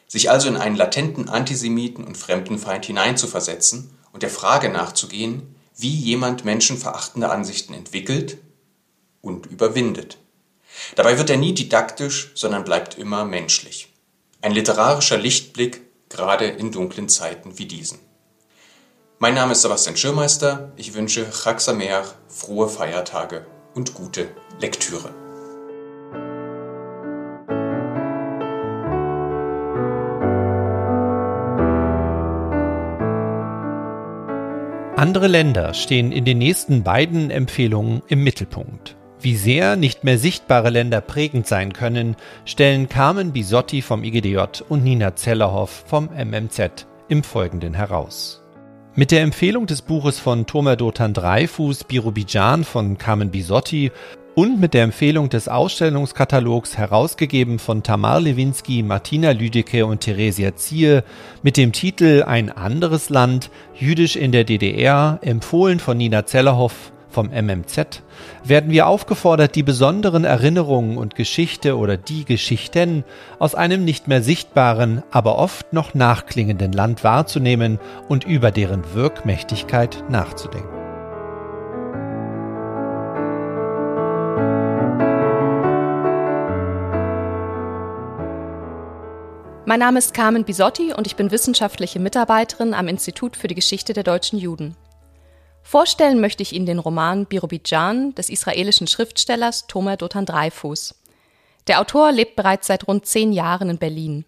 [0.09, 6.45] Sich also in einen latenten Antisemiten und Fremdenfeind hineinzuversetzen und der Frage nachzugehen, wie jemand
[6.45, 8.39] menschenverachtende Ansichten entwickelt
[9.21, 10.19] und überwindet.
[10.95, 13.93] Dabei wird er nie didaktisch, sondern bleibt immer menschlich.
[14.43, 17.99] Ein literarischer Lichtblick, gerade in dunklen Zeiten wie diesen.
[19.19, 20.73] Mein Name ist Sebastian Schirmeister.
[20.77, 24.29] Ich wünsche Chag Sameach, frohe Feiertage und gute
[24.61, 25.26] Lektüre.
[34.97, 38.97] Andere Länder stehen in den nächsten beiden Empfehlungen im Mittelpunkt.
[39.21, 44.85] Wie sehr nicht mehr sichtbare Länder prägend sein können, stellen Carmen Bisotti vom IGDJ und
[44.85, 48.43] Nina Zellerhoff vom MMZ im Folgenden heraus.
[48.95, 53.93] Mit der Empfehlung des Buches von Thomas Dotan Dreifuß Birobidjan von Carmen Bisotti
[54.37, 61.05] und mit der Empfehlung des Ausstellungskatalogs herausgegeben von Tamar Lewinsky, Martina Lüdecke und Theresia Ziehe
[61.43, 67.31] mit dem Titel Ein anderes Land, Jüdisch in der DDR, empfohlen von Nina Zellerhoff vom
[67.31, 68.03] MMZ,
[68.45, 73.05] werden wir aufgefordert, die besonderen Erinnerungen und Geschichte oder die Geschichten
[73.39, 80.05] aus einem nicht mehr sichtbaren, aber oft noch nachklingenden Land wahrzunehmen und über deren Wirkmächtigkeit
[80.11, 80.76] nachzudenken.
[89.69, 93.95] Mein Name ist Carmen Bisotti und ich bin wissenschaftliche Mitarbeiterin am Institut für die Geschichte
[93.95, 94.77] der deutschen Juden.
[95.65, 100.95] Vorstellen möchte ich Ihnen den Roman Birobidjan des israelischen Schriftstellers Tomer Dotan Dreifuß.
[101.67, 104.25] Der Autor lebt bereits seit rund zehn Jahren in Berlin.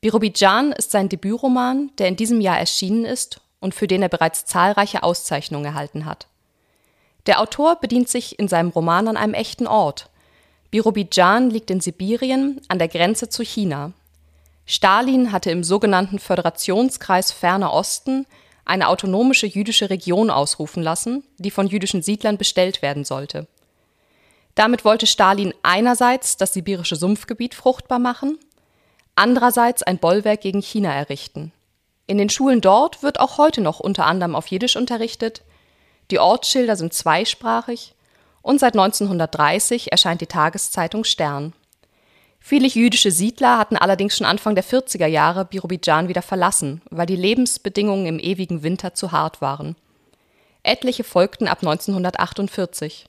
[0.00, 4.44] Birobidjan ist sein Debütroman, der in diesem Jahr erschienen ist und für den er bereits
[4.44, 6.28] zahlreiche Auszeichnungen erhalten hat.
[7.26, 10.08] Der Autor bedient sich in seinem Roman an einem echten Ort.
[10.70, 13.92] Birobidjan liegt in Sibirien an der Grenze zu China
[14.70, 18.26] Stalin hatte im sogenannten Föderationskreis Ferner Osten
[18.66, 23.46] eine autonomische jüdische Region ausrufen lassen, die von jüdischen Siedlern bestellt werden sollte.
[24.54, 28.38] Damit wollte Stalin einerseits das sibirische Sumpfgebiet fruchtbar machen,
[29.14, 31.50] andererseits ein Bollwerk gegen China errichten.
[32.06, 35.44] In den Schulen dort wird auch heute noch unter anderem auf Jiddisch unterrichtet,
[36.10, 37.94] die Ortsschilder sind zweisprachig
[38.42, 41.54] und seit 1930 erscheint die Tageszeitung Stern.
[42.40, 47.16] Viele jüdische Siedler hatten allerdings schon Anfang der 40er Jahre Birobidjan wieder verlassen, weil die
[47.16, 49.76] Lebensbedingungen im ewigen Winter zu hart waren.
[50.62, 53.06] Etliche folgten ab 1948.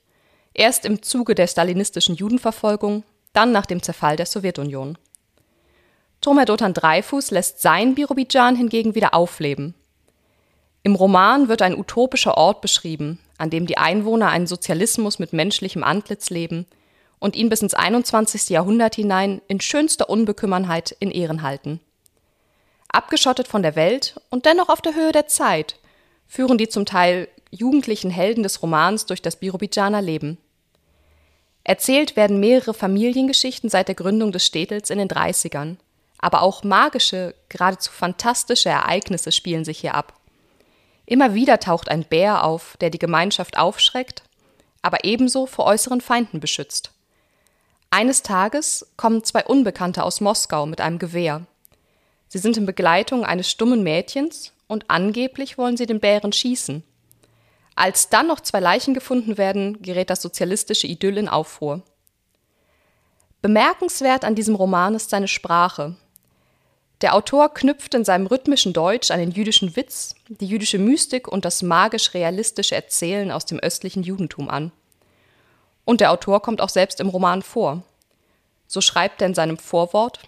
[0.53, 4.97] Erst im Zuge der stalinistischen Judenverfolgung, dann nach dem Zerfall der Sowjetunion.
[6.21, 9.73] Tomer Dotan Dreifuß lässt sein Birobidjan hingegen wieder aufleben.
[10.83, 15.83] Im Roman wird ein utopischer Ort beschrieben, an dem die Einwohner einen Sozialismus mit menschlichem
[15.83, 16.65] Antlitz leben–
[17.19, 18.49] und ihn bis ins 21.
[18.49, 21.79] Jahrhundert hinein in schönster Unbekümmernheit in Ehren halten.
[22.87, 25.79] Abgeschottet von der Welt und dennoch auf der Höhe der Zeit
[26.27, 30.37] führen die zum Teil jugendlichen Helden des Romans durch das Birobidjaner Leben.
[31.63, 35.77] Erzählt werden mehrere Familiengeschichten seit der Gründung des Städtels in den 30ern.
[36.17, 40.13] Aber auch magische, geradezu fantastische Ereignisse spielen sich hier ab.
[41.05, 44.23] Immer wieder taucht ein Bär auf, der die Gemeinschaft aufschreckt,
[44.81, 46.91] aber ebenso vor äußeren Feinden beschützt.
[47.91, 51.45] Eines Tages kommen zwei Unbekannte aus Moskau mit einem Gewehr.
[52.27, 56.83] Sie sind in Begleitung eines stummen Mädchens und angeblich wollen sie den Bären schießen.
[57.75, 61.81] Als dann noch zwei Leichen gefunden werden, gerät das sozialistische Idyll in Aufruhr.
[63.41, 65.95] Bemerkenswert an diesem Roman ist seine Sprache.
[67.01, 71.45] Der Autor knüpft in seinem rhythmischen Deutsch an den jüdischen Witz, die jüdische Mystik und
[71.45, 74.73] das magisch-realistische Erzählen aus dem östlichen Judentum an.
[75.89, 77.81] Und der Autor kommt auch selbst im Roman vor.
[78.67, 80.19] So schreibt er in seinem Vorwort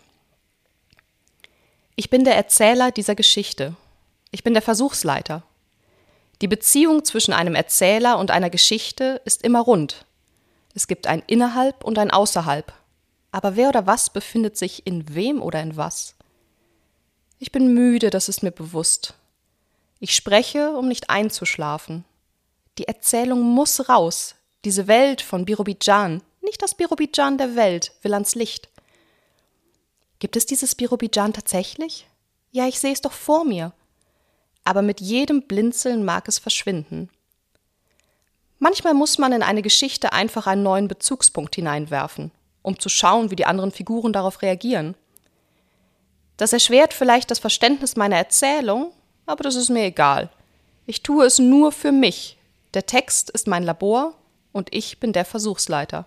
[1.96, 3.76] Ich bin der Erzähler dieser Geschichte.
[4.32, 5.44] Ich bin der Versuchsleiter.
[6.42, 10.04] Die Beziehung zwischen einem Erzähler und einer Geschichte ist immer rund.
[10.74, 12.74] Es gibt ein Innerhalb und ein Außerhalb.
[13.32, 16.16] Aber wer oder was befindet sich in wem oder in was?
[17.38, 19.14] Ich bin müde, das ist mir bewusst.
[20.00, 22.04] Ich spreche, um nicht einzuschlafen.
[22.80, 24.34] Die Erzählung muss raus,
[24.66, 28.70] diese Welt von Birobidjan, nicht das Birobidjan der Welt, will ans Licht.
[30.20, 32.08] Gibt es dieses Birobidjan tatsächlich?
[32.52, 33.74] Ja, ich sehe es doch vor mir.
[34.64, 37.10] aber mit jedem Blinzeln mag es verschwinden.
[38.60, 42.30] Manchmal muss man in eine Geschichte einfach einen neuen Bezugspunkt hineinwerfen,
[42.62, 44.94] um zu schauen, wie die anderen Figuren darauf reagieren.
[46.38, 48.92] Das erschwert vielleicht das Verständnis meiner Erzählung,
[49.26, 50.30] aber das ist mir egal.
[50.86, 52.38] Ich tue es nur für mich.
[52.76, 54.14] Der Text ist mein Labor
[54.52, 56.06] und ich bin der Versuchsleiter.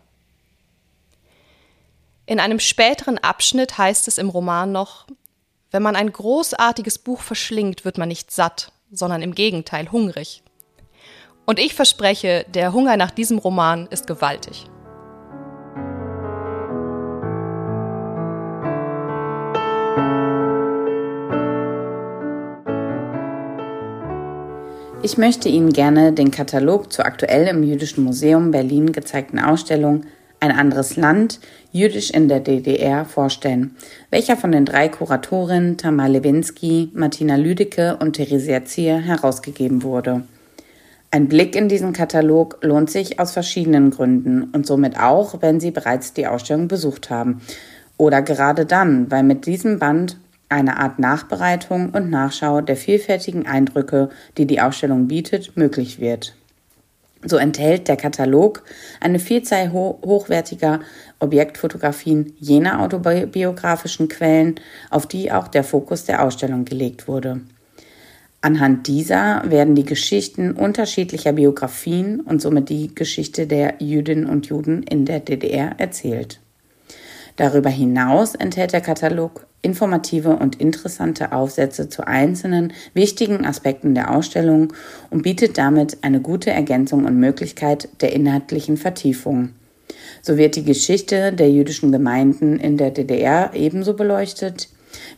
[2.27, 5.07] In einem späteren Abschnitt heißt es im Roman noch,
[5.71, 10.43] wenn man ein großartiges Buch verschlingt, wird man nicht satt, sondern im Gegenteil hungrig.
[11.47, 14.67] Und ich verspreche, der Hunger nach diesem Roman ist gewaltig.
[25.05, 30.05] Ich möchte Ihnen gerne den Katalog zur aktuell im Jüdischen Museum Berlin gezeigten Ausstellung
[30.41, 31.41] Ein anderes Land,
[31.73, 33.77] Jüdisch in der DDR vorstellen,
[34.09, 40.23] welcher von den drei Kuratorinnen Tamar Lewinsky, Martina Lüdecke und Theresia Zier herausgegeben wurde.
[41.11, 45.71] Ein Blick in diesen Katalog lohnt sich aus verschiedenen Gründen und somit auch, wenn Sie
[45.71, 47.43] bereits die Ausstellung besucht haben.
[47.99, 50.17] Oder gerade dann, weil mit diesem Band
[50.49, 56.35] eine Art Nachbereitung und Nachschau der vielfältigen Eindrücke, die die Ausstellung bietet, möglich wird.
[57.27, 58.63] So enthält der Katalog
[59.01, 60.81] eine Vielzahl ho hochwertiger
[61.21, 64.57] Objektfotografien jener autobiografischen Quellen,
[64.91, 67.41] auf die auch der Fokus der Ausstellung gelegt wurde.
[68.43, 74.83] Anhand dieser werden die Geschichten unterschiedlicher Biografien und somit die Geschichte der Jüdinnen und Juden
[74.83, 76.41] in der DDR erzählt.
[77.37, 84.73] Darüber hinaus enthält der Katalog informative und interessante Aufsätze zu einzelnen wichtigen Aspekten der Ausstellung
[85.11, 89.51] und bietet damit eine gute Ergänzung und Möglichkeit der inhaltlichen Vertiefung.
[90.23, 94.69] So wird die Geschichte der jüdischen Gemeinden in der DDR ebenso beleuchtet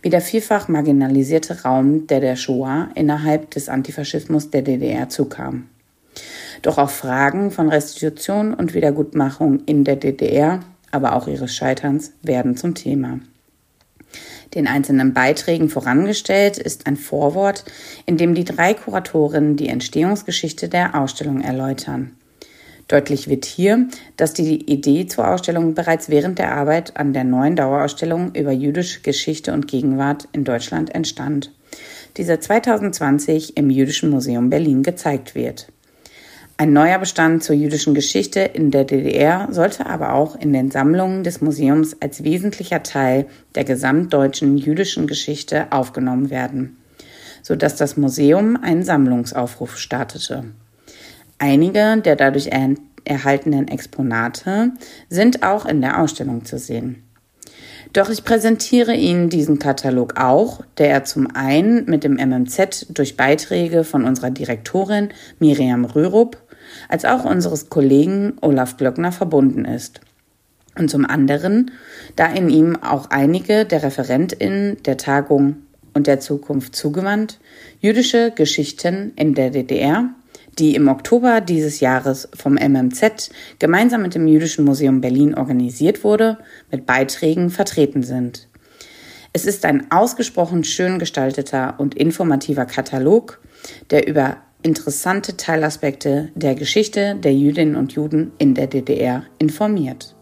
[0.00, 5.66] wie der vielfach marginalisierte Raum, der der Shoah innerhalb des Antifaschismus der DDR zukam.
[6.62, 10.60] Doch auch Fragen von Restitution und Wiedergutmachung in der DDR,
[10.92, 13.20] aber auch ihres Scheiterns werden zum Thema
[14.54, 17.64] den einzelnen Beiträgen vorangestellt ist ein Vorwort,
[18.06, 22.12] in dem die drei Kuratorinnen die Entstehungsgeschichte der Ausstellung erläutern.
[22.88, 27.56] Deutlich wird hier, dass die Idee zur Ausstellung bereits während der Arbeit an der neuen
[27.56, 31.52] Dauerausstellung über jüdische Geschichte und Gegenwart in Deutschland entstand,
[32.16, 35.66] die seit 2020 im Jüdischen Museum Berlin gezeigt wird.
[36.58, 41.22] Ein neuer Bestand zur jüdischen Geschichte in der DDR sollte aber auch in den Sammlungen
[41.22, 46.78] des Museums als wesentlicher Teil der gesamtdeutschen jüdischen Geschichte aufgenommen werden,
[47.42, 50.44] sodass das Museum einen Sammlungsaufruf startete.
[51.38, 52.70] Einige der dadurch er
[53.04, 54.72] erhaltenen Exponate
[55.10, 57.02] sind auch in der Ausstellung zu sehen.
[57.92, 63.84] Doch ich präsentiere Ihnen diesen Katalog auch, der zum einen mit dem MMZ durch Beiträge
[63.84, 66.36] von unserer Direktorin Miriam Rürup
[66.88, 70.00] als auch unseres Kollegen Olaf Glöckner verbunden ist.
[70.78, 71.70] Und zum anderen,
[72.16, 75.56] da in ihm auch einige der ReferentInnen der Tagung
[75.94, 77.38] und der Zukunft zugewandt,
[77.80, 80.10] jüdische Geschichten in der DDR,
[80.58, 86.38] die im Oktober dieses Jahres vom MMZ gemeinsam mit dem Jüdischen Museum Berlin organisiert wurde,
[86.70, 88.48] mit Beiträgen vertreten sind.
[89.32, 93.38] Es ist ein ausgesprochen schön gestalteter und informativer Katalog,
[93.90, 100.16] der über interessante Teilaspekte der Geschichte der Jüdinnen und Juden in der DDR informiert.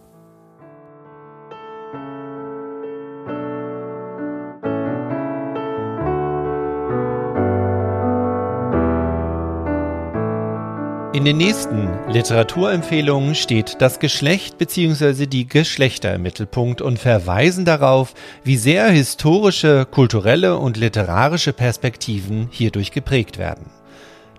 [11.15, 15.27] In den nächsten Literaturempfehlungen steht das Geschlecht bzw.
[15.27, 22.91] die Geschlechter im Mittelpunkt und verweisen darauf, wie sehr historische, kulturelle und literarische Perspektiven hierdurch
[22.91, 23.71] geprägt werden.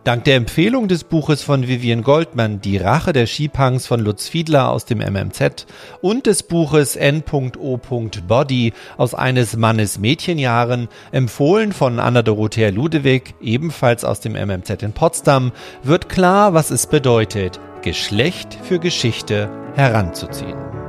[0.05, 4.69] Dank der Empfehlung des Buches von Vivian Goldman Die Rache der Skipunks von Lutz Fiedler
[4.69, 5.65] aus dem MMZ
[5.99, 7.79] und des Buches N.O.
[8.27, 14.93] Body aus eines Mannes Mädchenjahren, empfohlen von Anna Dorothea Ludewig, ebenfalls aus dem MMZ in
[14.93, 15.51] Potsdam,
[15.81, 20.84] wird klar, was es bedeutet, Geschlecht für Geschichte heranzuziehen.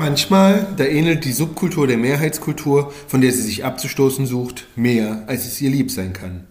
[0.00, 5.44] Manchmal, da ähnelt die Subkultur der Mehrheitskultur, von der sie sich abzustoßen sucht, mehr, als
[5.44, 6.46] es ihr lieb sein kann.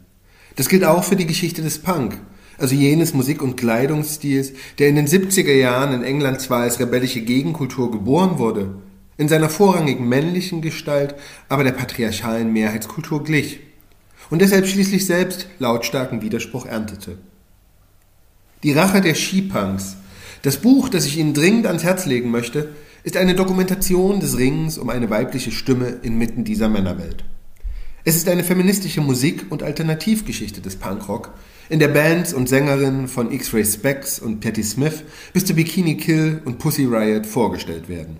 [0.55, 2.19] Das gilt auch für die Geschichte des Punk,
[2.59, 7.21] also jenes Musik- und Kleidungsstils, der in den 70er Jahren in England zwar als rebellische
[7.21, 8.75] Gegenkultur geboren wurde,
[9.17, 11.15] in seiner vorrangig männlichen Gestalt
[11.47, 13.61] aber der patriarchalen Mehrheitskultur glich
[14.29, 17.17] und deshalb schließlich selbst lautstarken Widerspruch erntete.
[18.61, 19.97] Die Rache der Skipunks
[20.43, 22.69] Das Buch, das ich Ihnen dringend ans Herz legen möchte,
[23.03, 27.23] ist eine Dokumentation des Ringens um eine weibliche Stimme inmitten dieser Männerwelt.
[28.05, 31.33] Es ist eine feministische Musik- und Alternativgeschichte des Punkrock,
[31.69, 36.41] in der Bands und Sängerinnen von X-Ray Specs und Patti Smith bis zu Bikini Kill
[36.45, 38.17] und Pussy Riot vorgestellt werden.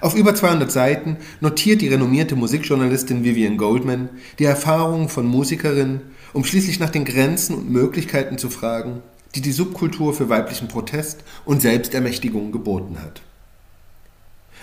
[0.00, 6.00] Auf über 200 Seiten notiert die renommierte Musikjournalistin Vivian Goldman die Erfahrungen von Musikerinnen,
[6.32, 9.02] um schließlich nach den Grenzen und Möglichkeiten zu fragen,
[9.34, 13.22] die die Subkultur für weiblichen Protest und Selbstermächtigung geboten hat.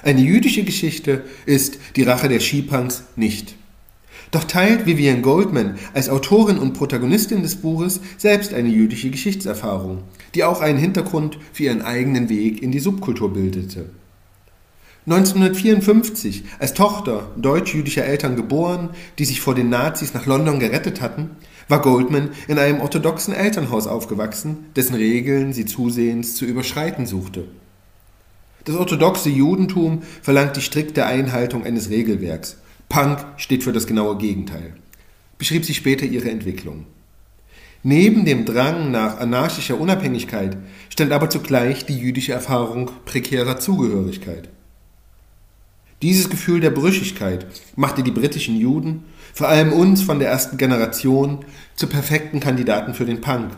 [0.04, 3.56] Eine jüdische Geschichte ist die Rache der Skipunks nicht.
[4.32, 10.04] Doch teilt Vivian Goldman als Autorin und Protagonistin des Buches selbst eine jüdische Geschichtserfahrung,
[10.36, 13.89] die auch einen Hintergrund für ihren eigenen Weg in die Subkultur bildete.
[15.08, 21.32] 1954, als Tochter deutsch-jüdischer Eltern geboren, die sich vor den Nazis nach London gerettet hatten,
[21.68, 27.45] war Goldman in einem orthodoxen Elternhaus aufgewachsen, dessen Regeln sie zusehends zu überschreiten suchte.
[28.70, 32.57] Das orthodoxe Judentum verlangt die strikte Einhaltung eines Regelwerks.
[32.88, 34.76] Punk steht für das genaue Gegenteil.
[35.39, 36.86] Beschrieb sie später ihre Entwicklung.
[37.82, 40.55] Neben dem Drang nach anarchischer Unabhängigkeit
[40.89, 44.49] stand aber zugleich die jüdische Erfahrung prekärer Zugehörigkeit.
[46.03, 51.39] Dieses Gefühl der Brüchigkeit machte die britischen Juden, vor allem uns von der ersten Generation,
[51.76, 53.49] zu perfekten Kandidaten für den Punk,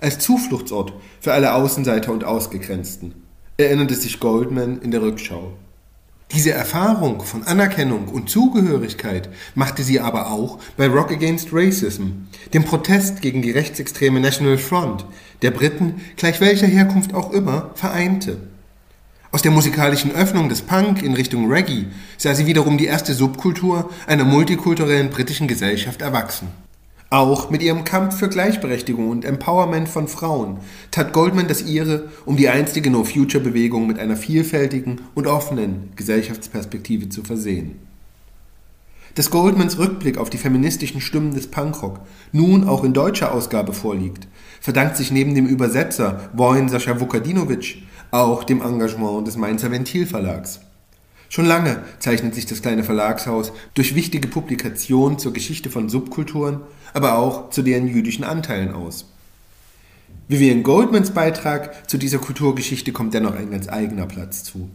[0.00, 3.14] als Zufluchtsort für alle Außenseiter und Ausgegrenzten,
[3.60, 5.52] erinnerte sich Goldman in der Rückschau.
[6.32, 12.64] Diese Erfahrung von Anerkennung und Zugehörigkeit machte sie aber auch bei Rock Against Racism, dem
[12.64, 15.04] Protest gegen die rechtsextreme National Front,
[15.42, 18.36] der Briten, gleich welcher Herkunft auch immer, vereinte.
[19.32, 21.86] Aus der musikalischen Öffnung des Punk in Richtung Reggae
[22.16, 26.48] sah sie wiederum die erste Subkultur einer multikulturellen britischen Gesellschaft erwachsen.
[27.12, 30.58] Auch mit ihrem Kampf für Gleichberechtigung und Empowerment von Frauen
[30.92, 37.24] tat Goldman das ihre, um die einstige No-Future-Bewegung mit einer vielfältigen und offenen Gesellschaftsperspektive zu
[37.24, 37.80] versehen.
[39.16, 41.98] Dass Goldmans Rückblick auf die feministischen Stimmen des Punkrock
[42.30, 44.28] nun auch in deutscher Ausgabe vorliegt,
[44.60, 47.82] verdankt sich neben dem Übersetzer Wojn Sascha Vukadinovic
[48.12, 50.60] auch dem Engagement des Mainzer Ventilverlags.
[51.30, 56.60] Schon lange zeichnet sich das kleine Verlagshaus durch wichtige Publikationen zur Geschichte von Subkulturen,
[56.92, 59.06] aber auch zu deren jüdischen Anteilen aus.
[60.26, 64.70] Vivian Goldmans Beitrag zu dieser Kulturgeschichte kommt dennoch ein ganz eigener Platz zu.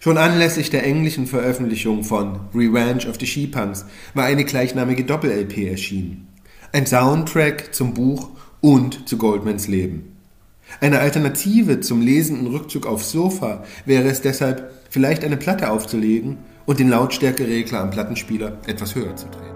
[0.00, 6.26] Schon anlässlich der englischen Veröffentlichung von Revenge of the She-Punks war eine gleichnamige Doppel-LP erschienen.
[6.72, 10.17] Ein Soundtrack zum Buch und zu Goldmans Leben.
[10.80, 16.78] Eine Alternative zum lesenden Rückzug aufs Sofa wäre es deshalb, vielleicht eine Platte aufzulegen und
[16.78, 19.54] den Lautstärkeregler am Plattenspieler etwas höher zu drehen.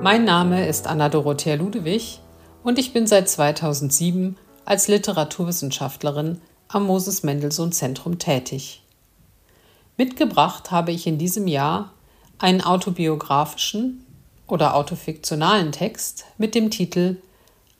[0.00, 2.20] Mein Name ist Anna Dorothea Ludewig
[2.62, 8.82] und ich bin seit 2007 als Literaturwissenschaftlerin am Moses Mendelssohn Zentrum tätig.
[9.98, 11.92] Mitgebracht habe ich in diesem Jahr
[12.38, 14.04] einen autobiografischen
[14.46, 17.16] oder autofiktionalen Text mit dem Titel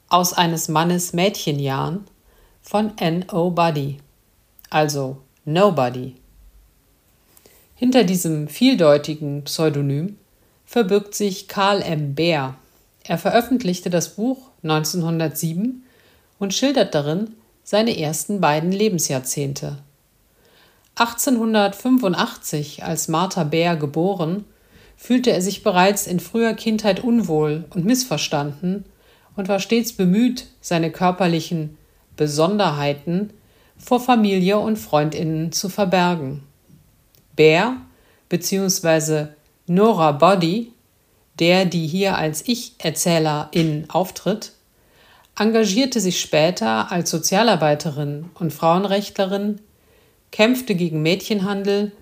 [0.09, 2.05] Aus eines Mannes Mädchenjahren
[2.63, 3.51] von N.O.
[3.51, 3.99] Buddy,
[4.71, 6.15] also Nobody.
[7.75, 10.19] Hinter diesem vieldeutigen Pseudonym
[10.67, 12.15] verbirgt sich Karl M.
[12.15, 12.57] Beer.
[13.05, 15.85] Er veröffentlichte das Buch 1907
[16.39, 17.35] und schildert darin
[17.65, 19.79] seine ersten beiden Lebensjahrzehnte.
[20.99, 24.45] 1885, als Martha Bär geboren,
[24.97, 28.85] fühlte er sich bereits in früher Kindheit unwohl und missverstanden
[29.37, 31.79] und war stets bemüht, seine körperlichen
[32.17, 33.31] Besonderheiten
[33.77, 36.43] vor Familie und Freundinnen zu verbergen.
[37.37, 37.77] Bär
[38.29, 39.27] bzw.
[39.69, 40.73] Nora Body,
[41.39, 44.53] der die hier als Ich-Erzählerin auftritt,
[45.39, 49.61] engagierte sich später als Sozialarbeiterin und Frauenrechtlerin,
[50.31, 51.93] kämpfte gegen Mädchenhandel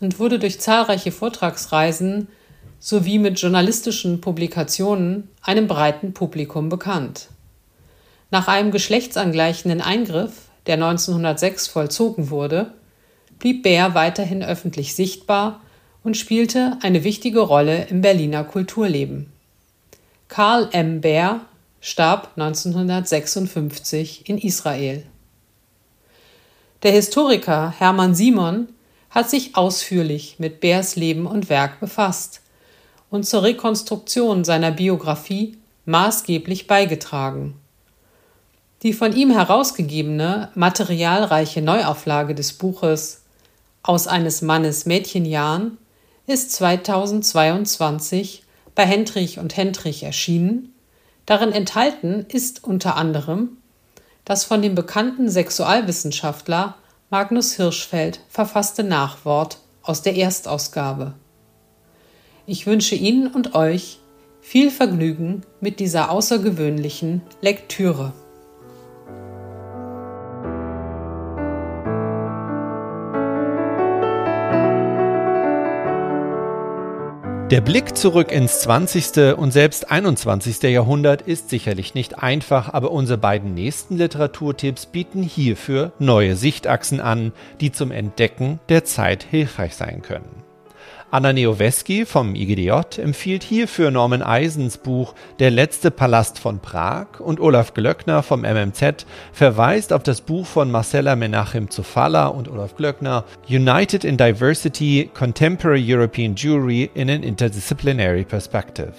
[0.00, 2.28] und wurde durch zahlreiche Vortragsreisen
[2.78, 7.28] sowie mit journalistischen Publikationen einem breiten Publikum bekannt.
[8.30, 10.32] Nach einem geschlechtsangleichenden Eingriff,
[10.66, 12.72] der 1906 vollzogen wurde,
[13.38, 15.60] blieb Bär weiterhin öffentlich sichtbar
[16.02, 19.32] und spielte eine wichtige Rolle im Berliner Kulturleben.
[20.28, 21.00] Karl M.
[21.00, 21.40] Bär
[21.80, 25.04] starb 1956 in Israel.
[26.84, 28.68] Der Historiker Hermann Simon
[29.08, 32.42] hat sich ausführlich mit Bärs Leben und Werk befasst
[33.08, 35.56] und zur Rekonstruktion seiner Biografie
[35.86, 37.54] maßgeblich beigetragen.
[38.82, 43.22] Die von ihm herausgegebene materialreiche Neuauflage des Buches
[43.82, 45.78] Aus eines Mannes Mädchenjahren
[46.26, 48.42] ist 2022
[48.74, 50.74] bei Hendrich und Hendrich erschienen.
[51.24, 53.56] Darin enthalten ist unter anderem
[54.24, 56.76] das von dem bekannten Sexualwissenschaftler
[57.10, 61.14] Magnus Hirschfeld verfasste Nachwort aus der Erstausgabe.
[62.46, 64.00] Ich wünsche Ihnen und euch
[64.40, 68.12] viel Vergnügen mit dieser außergewöhnlichen Lektüre.
[77.50, 79.36] Der Blick zurück ins 20.
[79.36, 80.62] und selbst 21.
[80.62, 87.32] Jahrhundert ist sicherlich nicht einfach, aber unsere beiden nächsten Literaturtipps bieten hierfür neue Sichtachsen an,
[87.60, 90.43] die zum Entdecken der Zeit hilfreich sein können.
[91.14, 97.38] Anna Neoweski vom IGDJ empfiehlt hierfür Norman Eisens Buch Der letzte Palast von Prag und
[97.38, 103.22] Olaf Glöckner vom MMZ verweist auf das Buch von Marcella Menachem Zufalla und Olaf Glöckner
[103.48, 108.94] United in Diversity Contemporary European Jewry in an Interdisciplinary Perspective.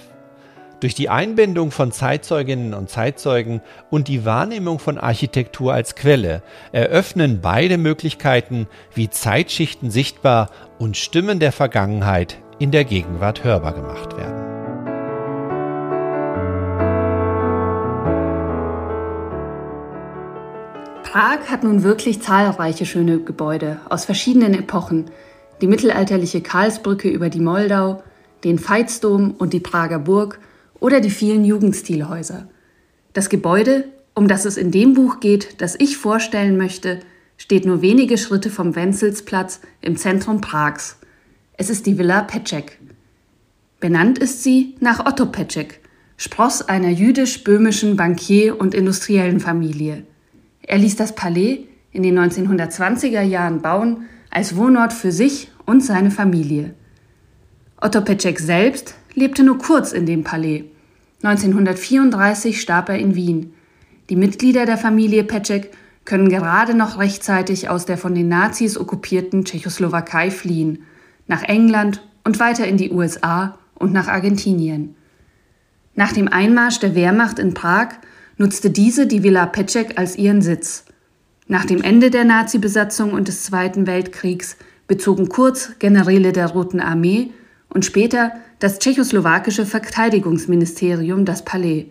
[0.81, 6.43] Durch die Einbindung von Zeitzeuginnen und Zeitzeugen und die Wahrnehmung von Architektur als Quelle
[6.73, 10.49] eröffnen beide Möglichkeiten, wie Zeitschichten sichtbar
[10.79, 14.45] und Stimmen der Vergangenheit in der Gegenwart hörbar gemacht werden.
[21.03, 25.05] Prag hat nun wirklich zahlreiche schöne Gebäude aus verschiedenen Epochen.
[25.61, 28.03] Die mittelalterliche Karlsbrücke über die Moldau,
[28.43, 30.39] den Veitsdom und die Prager Burg
[30.81, 32.49] oder die vielen Jugendstilhäuser.
[33.13, 36.99] Das Gebäude, um das es in dem Buch geht, das ich vorstellen möchte,
[37.37, 40.97] steht nur wenige Schritte vom Wenzelsplatz im Zentrum Prags.
[41.57, 42.79] Es ist die Villa Petschek.
[43.79, 45.79] Benannt ist sie nach Otto Petschek,
[46.17, 50.03] Spross einer jüdisch-böhmischen Bankier- und Industriellenfamilie.
[50.61, 56.11] Er ließ das Palais in den 1920er Jahren bauen als Wohnort für sich und seine
[56.11, 56.73] Familie.
[57.79, 60.65] Otto Petschek selbst lebte nur kurz in dem Palais.
[61.23, 63.53] 1934 starb er in Wien.
[64.09, 65.71] Die Mitglieder der Familie Petschek
[66.05, 70.83] können gerade noch rechtzeitig aus der von den Nazis okkupierten Tschechoslowakei fliehen,
[71.27, 74.95] nach England und weiter in die USA und nach Argentinien.
[75.95, 77.89] Nach dem Einmarsch der Wehrmacht in Prag
[78.37, 80.85] nutzte diese die Villa Petschek als ihren Sitz.
[81.47, 87.31] Nach dem Ende der Nazi-Besatzung und des Zweiten Weltkriegs bezogen kurz Generäle der Roten Armee
[87.69, 91.87] und später das tschechoslowakische Verteidigungsministerium das Palais.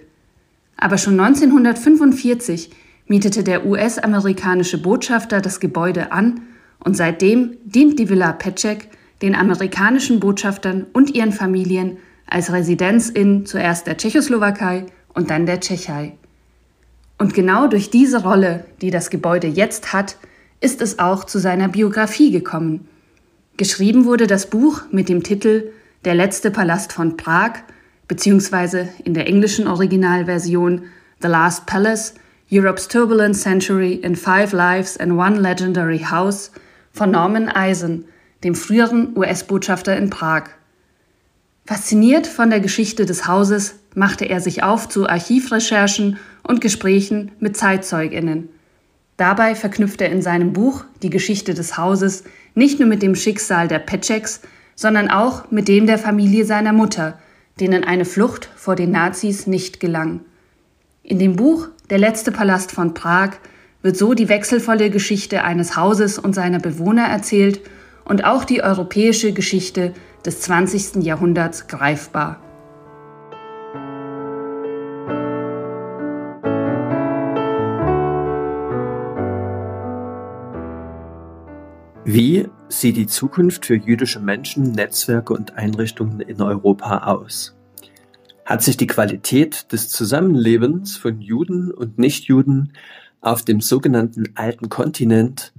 [0.76, 2.70] Aber schon 1945
[3.06, 6.42] mietete der US-amerikanische Botschafter das Gebäude an
[6.82, 8.88] und seitdem dient die Villa Petschek
[9.22, 15.60] den amerikanischen Botschaftern und ihren Familien als Residenz in zuerst der Tschechoslowakei und dann der
[15.60, 16.14] Tschechei.
[17.18, 20.16] Und genau durch diese Rolle, die das Gebäude jetzt hat,
[20.60, 22.88] ist es auch zu seiner Biografie gekommen.
[23.56, 25.70] Geschrieben wurde das Buch mit dem Titel
[26.04, 27.52] Der letzte Palast von Prag,
[28.08, 30.82] beziehungsweise in der englischen Originalversion
[31.22, 32.14] The Last Palace,
[32.50, 36.50] Europe's Turbulent Century in Five Lives and One Legendary House
[36.92, 38.04] von Norman Eisen,
[38.44, 40.50] dem früheren US-Botschafter in Prag.
[41.64, 47.56] Fasziniert von der Geschichte des Hauses machte er sich auf zu Archivrecherchen und Gesprächen mit
[47.56, 48.50] Zeitzeuginnen.
[49.16, 52.24] Dabei verknüpft er in seinem Buch die Geschichte des Hauses
[52.54, 54.42] nicht nur mit dem Schicksal der Petscheks,
[54.74, 57.18] sondern auch mit dem der Familie seiner Mutter,
[57.58, 60.20] denen eine Flucht vor den Nazis nicht gelang.
[61.02, 63.32] In dem Buch Der letzte Palast von Prag
[63.82, 67.60] wird so die wechselvolle Geschichte eines Hauses und seiner Bewohner erzählt
[68.06, 69.92] und auch die europäische Geschichte
[70.24, 71.04] des 20.
[71.04, 72.40] Jahrhunderts greifbar.
[82.06, 87.54] Wie sieht die Zukunft für jüdische Menschen, Netzwerke und Einrichtungen in Europa aus?
[88.44, 92.74] Hat sich die Qualität des Zusammenlebens von Juden und Nichtjuden
[93.22, 95.54] auf dem sogenannten alten Kontinent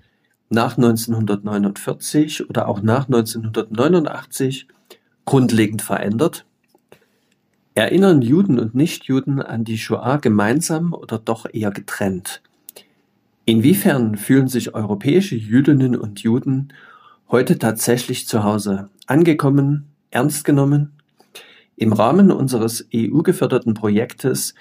[0.50, 4.68] nach 1949 oder auch nach 1989
[5.26, 6.46] grundlegend verändert?
[7.74, 12.44] Erinnern Juden und Nichtjuden an die Shoah gemeinsam oder doch eher getrennt?
[13.46, 16.72] Inwiefern fühlen sich europäische Jüdinnen und Juden
[17.30, 20.92] heute tatsächlich zu Hause angekommen, ernst genommen?
[21.78, 24.56] Im Rahmen unseres EU-geförderten Projektes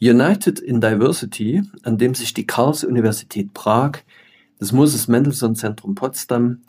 [0.00, 3.98] United in Diversity, an dem sich die Karls-Universität Prag,
[4.60, 6.60] das Moses Mendelssohn Zentrum Potsdam,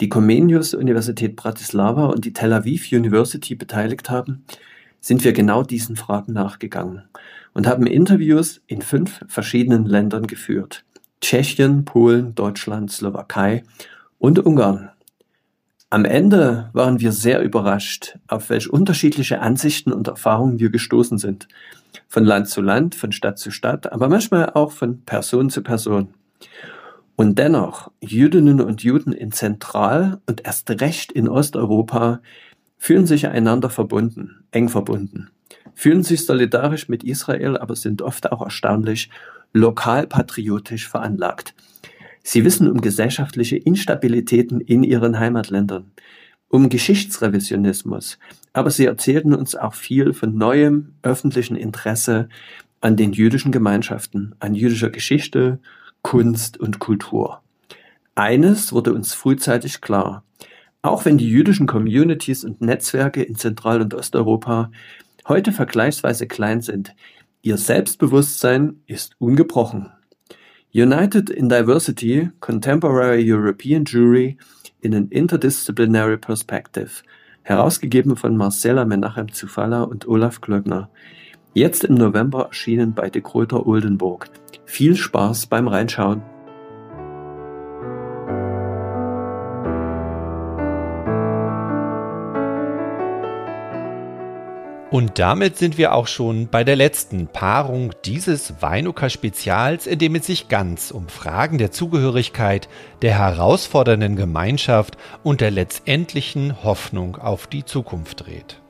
[0.00, 4.44] die Comenius-Universität Bratislava und die Tel Aviv University beteiligt haben,
[5.00, 7.04] sind wir genau diesen Fragen nachgegangen
[7.54, 10.84] und haben Interviews in fünf verschiedenen Ländern geführt.
[11.20, 13.62] Tschechien, Polen, Deutschland, Slowakei
[14.18, 14.90] und Ungarn.
[15.88, 21.46] Am Ende waren wir sehr überrascht, auf welche unterschiedliche Ansichten und Erfahrungen wir gestoßen sind.
[22.08, 26.12] Von Land zu Land, von Stadt zu Stadt, aber manchmal auch von Person zu Person.
[27.14, 32.20] Und dennoch, Jüdinnen und Juden in Zentral- und erst recht in Osteuropa
[32.78, 35.30] fühlen sich einander verbunden, eng verbunden,
[35.74, 39.08] fühlen sich solidarisch mit Israel, aber sind oft auch erstaunlich
[39.52, 41.54] lokalpatriotisch veranlagt.
[42.28, 45.92] Sie wissen um gesellschaftliche Instabilitäten in ihren Heimatländern,
[46.48, 48.18] um Geschichtsrevisionismus,
[48.52, 52.28] aber sie erzählten uns auch viel von neuem öffentlichen Interesse
[52.80, 55.60] an den jüdischen Gemeinschaften, an jüdischer Geschichte,
[56.02, 57.42] Kunst und Kultur.
[58.16, 60.24] Eines wurde uns frühzeitig klar.
[60.82, 64.72] Auch wenn die jüdischen Communities und Netzwerke in Zentral- und Osteuropa
[65.28, 66.92] heute vergleichsweise klein sind,
[67.42, 69.92] ihr Selbstbewusstsein ist ungebrochen.
[70.72, 74.36] United in Diversity, Contemporary European Jury
[74.82, 77.02] in an Interdisciplinary Perspective,
[77.42, 80.90] herausgegeben von Marcella Menachem Zufalla und Olaf Klöckner.
[81.54, 84.28] Jetzt im November erschienen bei De Gröter Oldenburg.
[84.66, 86.22] Viel Spaß beim Reinschauen.
[94.90, 100.26] Und damit sind wir auch schon bei der letzten Paarung dieses Weinuka-Spezials, in dem es
[100.26, 102.68] sich ganz um Fragen der Zugehörigkeit,
[103.02, 108.60] der herausfordernden Gemeinschaft und der letztendlichen Hoffnung auf die Zukunft dreht.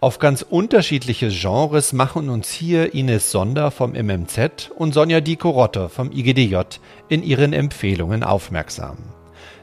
[0.00, 6.10] Auf ganz unterschiedliche Genres machen uns hier Ines Sonder vom MMZ und Sonja Dikorotte vom
[6.10, 6.56] IGDJ
[7.10, 8.96] in ihren Empfehlungen aufmerksam.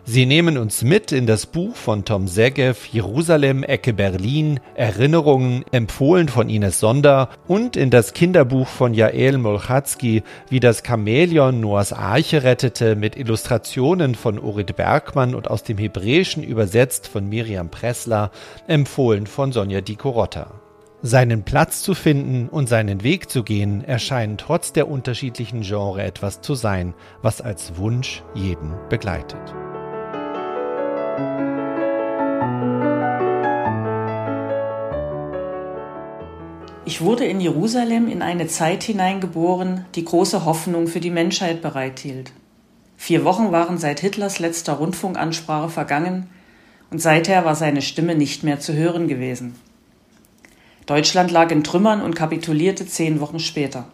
[0.08, 6.30] Sie nehmen uns mit in das Buch von Tom Segev, Jerusalem, Ecke Berlin, Erinnerungen, empfohlen
[6.30, 12.44] von Ines Sonder und in das Kinderbuch von Jael Molchatzki, wie das Chamäleon Noahs Arche
[12.44, 18.30] rettete, mit Illustrationen von Orit Bergmann und aus dem Hebräischen übersetzt von Miriam Pressler,
[18.68, 20.52] empfohlen von Sonja Dikorotta.
[21.02, 26.42] Seinen Platz zu finden und seinen Weg zu gehen, erscheint trotz der unterschiedlichen Genre etwas
[26.42, 26.94] zu sein,
[27.24, 29.56] was als Wunsch jeden begleitet.
[36.88, 42.32] Ich wurde in Jerusalem in eine Zeit hineingeboren, die große Hoffnung für die Menschheit bereithielt.
[42.96, 46.30] Vier Wochen waren seit Hitlers letzter Rundfunkansprache vergangen
[46.92, 49.56] und seither war seine Stimme nicht mehr zu hören gewesen.
[50.86, 53.86] Deutschland lag in Trümmern und kapitulierte zehn Wochen später.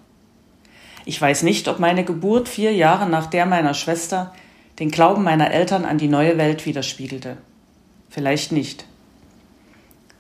[1.06, 4.34] Ich weiß nicht, ob meine Geburt vier Jahre nach der meiner Schwester
[4.82, 7.38] den Glauben meiner Eltern an die neue Welt widerspiegelte.
[8.10, 8.88] Vielleicht nicht.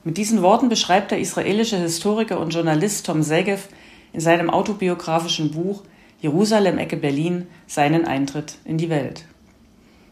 [0.03, 3.69] Mit diesen Worten beschreibt der israelische Historiker und Journalist Tom Segev
[4.13, 5.81] in seinem autobiografischen Buch
[6.19, 9.25] Jerusalem Ecke Berlin seinen Eintritt in die Welt.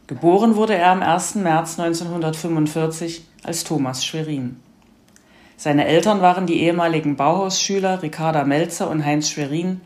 [0.08, 1.36] Geboren wurde er am 1.
[1.36, 4.56] März 1945 als Thomas Schwerin.
[5.58, 9.82] Seine Eltern waren die ehemaligen Bauhausschüler Ricarda Melzer und Heinz Schwerin,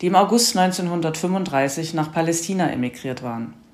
[0.00, 3.65] die im August 1935 nach Palästina emigriert waren.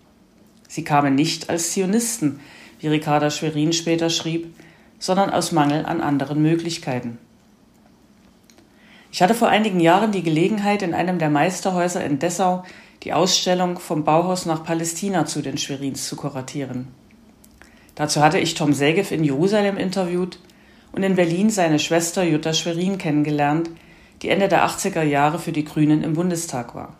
[0.73, 2.41] Sie kamen nicht als Zionisten,
[2.81, 4.55] wie Ricarda Schwerin später schrieb,
[4.99, 7.19] sondern aus Mangel an anderen Möglichkeiten.
[9.13, 12.65] Ich hatte vor einigen Jahren die Gelegenheit, in einem der Meisterhäuser in Dessau
[13.03, 16.89] die Ausstellung vom Bauhaus nach Palästina zu den Schwerins zu kuratieren.
[17.95, 20.39] Dazu hatte ich Tom Segev in Jerusalem interviewt
[20.93, 23.69] und in Berlin seine Schwester Jutta Schwerin kennengelernt,
[24.23, 26.97] die Ende der 80er Jahre für die Grünen im Bundestag war.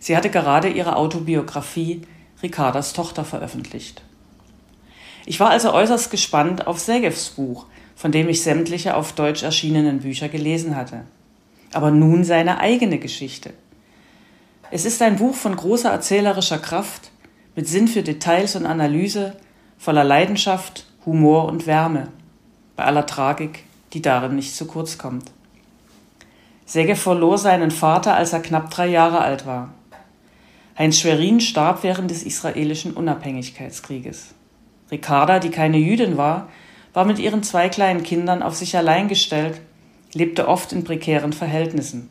[0.00, 2.02] Sie hatte gerade ihre Autobiografie
[2.44, 4.02] Ricardas Tochter veröffentlicht.
[5.24, 7.64] Ich war also äußerst gespannt auf Segevs Buch,
[7.96, 11.00] von dem ich sämtliche auf Deutsch erschienenen Bücher gelesen hatte.
[11.72, 13.54] Aber nun seine eigene Geschichte.
[14.70, 17.10] Es ist ein Buch von großer erzählerischer Kraft,
[17.56, 19.36] mit Sinn für Details und Analyse,
[19.78, 22.08] voller Leidenschaft, Humor und Wärme,
[22.76, 23.64] bei aller Tragik,
[23.94, 25.30] die darin nicht zu kurz kommt.
[26.66, 29.72] Segev verlor seinen Vater, als er knapp drei Jahre alt war.
[30.76, 34.34] Heinz Schwerin starb während des israelischen Unabhängigkeitskrieges.
[34.90, 36.48] Ricarda, die keine Jüdin war,
[36.92, 39.60] war mit ihren zwei kleinen Kindern auf sich allein gestellt,
[40.12, 42.10] lebte oft in prekären Verhältnissen.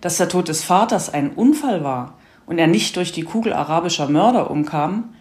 [0.00, 4.08] Dass der Tod des Vaters ein Unfall war und er nicht durch die Kugel arabischer
[4.08, 5.14] Mörder umkam,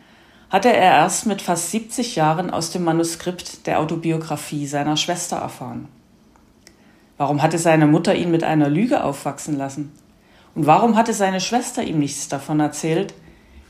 [0.51, 5.88] hatte er erst mit fast 70 Jahren aus dem Manuskript der Autobiografie seiner Schwester erfahren.
[7.17, 9.91] Warum hatte seine Mutter ihn mit einer Lüge aufwachsen lassen?
[10.56, 13.14] Und warum hatte seine Schwester ihm nichts davon erzählt,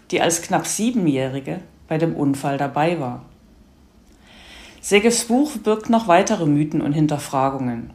[0.10, 3.26] die als knapp Siebenjährige bei dem Unfall dabei war.
[4.82, 7.92] Segevs Buch birgt noch weitere Mythen und Hinterfragungen.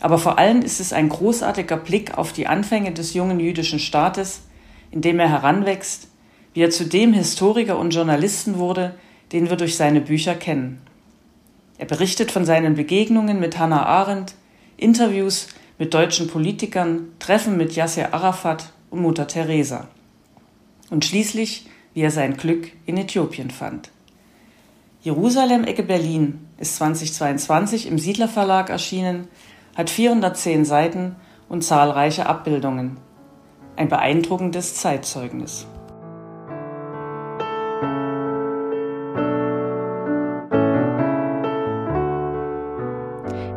[0.00, 4.42] Aber vor allem ist es ein großartiger Blick auf die Anfänge des jungen jüdischen Staates,
[4.90, 6.08] in dem er heranwächst,
[6.54, 8.94] wie er zu dem Historiker und Journalisten wurde,
[9.32, 10.80] den wir durch seine Bücher kennen.
[11.78, 14.34] Er berichtet von seinen Begegnungen mit Hannah Arendt,
[14.76, 15.48] Interviews
[15.80, 19.88] mit deutschen Politikern, Treffen mit Yasser Arafat und Mutter Teresa.
[20.90, 23.90] Und schließlich, wie er sein Glück in Äthiopien fand.
[25.00, 29.28] Jerusalem Ecke Berlin ist 2022 im Siedler Verlag erschienen,
[29.74, 31.16] hat 410 Seiten
[31.48, 32.98] und zahlreiche Abbildungen.
[33.76, 35.66] Ein beeindruckendes Zeitzeugnis.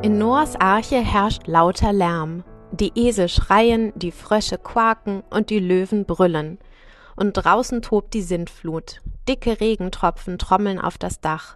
[0.04, 2.44] In Noahs Arche herrscht lauter Lärm.
[2.74, 6.60] Die Esel schreien, die Frösche quaken und die Löwen brüllen.
[7.16, 9.02] Und draußen tobt die Sintflut.
[9.30, 11.56] Dicke Regentropfen trommeln auf das Dach.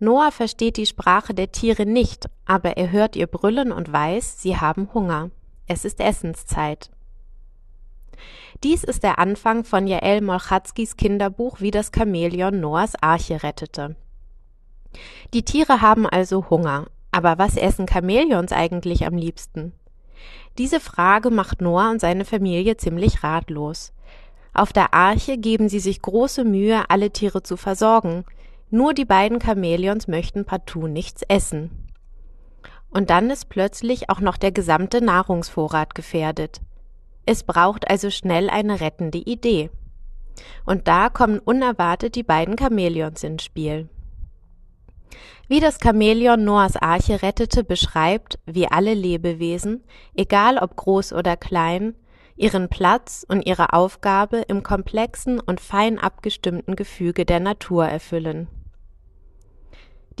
[0.00, 4.56] Noah versteht die Sprache der Tiere nicht, aber er hört ihr brüllen und weiß, sie
[4.56, 5.30] haben Hunger.
[5.68, 6.90] Es ist Essenszeit.
[8.64, 13.94] Dies ist der Anfang von Jael Molchatzkis Kinderbuch Wie das Chamäleon Noahs Arche rettete.
[15.32, 19.72] Die Tiere haben also Hunger, aber was essen Chamäleons eigentlich am liebsten?
[20.58, 23.92] Diese Frage macht Noah und seine Familie ziemlich ratlos.
[24.52, 28.24] Auf der Arche geben sie sich große Mühe, alle Tiere zu versorgen,
[28.70, 31.86] nur die beiden Chamäleons möchten partout nichts essen.
[32.90, 36.60] Und dann ist plötzlich auch noch der gesamte Nahrungsvorrat gefährdet.
[37.26, 39.70] Es braucht also schnell eine rettende Idee.
[40.64, 43.88] Und da kommen unerwartet die beiden Chamäleons ins Spiel.
[45.50, 49.82] Wie das Chamäleon Noahs Arche rettete, beschreibt, wie alle Lebewesen,
[50.14, 51.96] egal ob groß oder klein,
[52.36, 58.46] ihren Platz und ihre Aufgabe im komplexen und fein abgestimmten Gefüge der Natur erfüllen.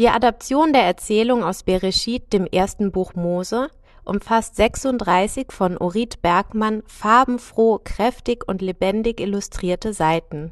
[0.00, 3.68] Die Adaption der Erzählung aus Bereshit, dem ersten Buch Mose,
[4.04, 10.50] umfasst 36 von Orit Bergmann farbenfroh, kräftig und lebendig illustrierte Seiten.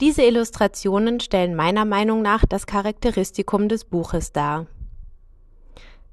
[0.00, 4.66] Diese Illustrationen stellen meiner Meinung nach das Charakteristikum des Buches dar.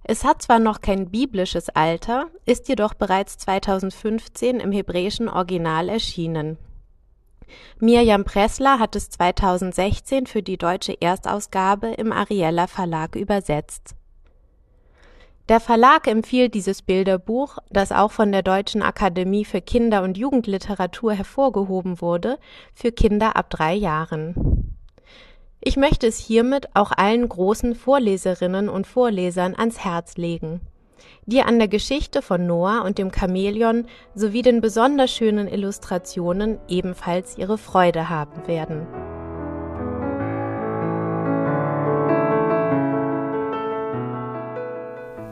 [0.04, 6.58] Es hat zwar noch kein biblisches Alter, ist jedoch bereits 2015 im hebräischen Original erschienen.
[7.80, 13.96] Mirjam Pressler hat es 2016 für die deutsche Erstausgabe im Ariella Verlag übersetzt.
[15.48, 21.14] Der Verlag empfiehlt dieses Bilderbuch, das auch von der Deutschen Akademie für Kinder- und Jugendliteratur
[21.14, 22.39] hervorgehoben wurde,
[22.74, 24.76] für Kinder ab drei Jahren.
[25.62, 30.62] Ich möchte es hiermit auch allen großen Vorleserinnen und Vorlesern ans Herz legen
[31.26, 37.38] die an der Geschichte von Noah und dem Chamäleon sowie den besonders schönen Illustrationen ebenfalls
[37.38, 38.88] ihre Freude haben werden.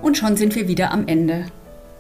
[0.04, 1.45] Und schon sind wir wieder am Ende.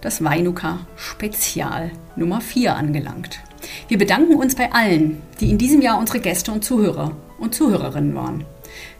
[0.01, 3.39] Das Weinuka Spezial Nummer 4 angelangt.
[3.87, 8.13] Wir bedanken uns bei allen, die in diesem Jahr unsere Gäste und Zuhörer und Zuhörerinnen
[8.13, 8.43] waren.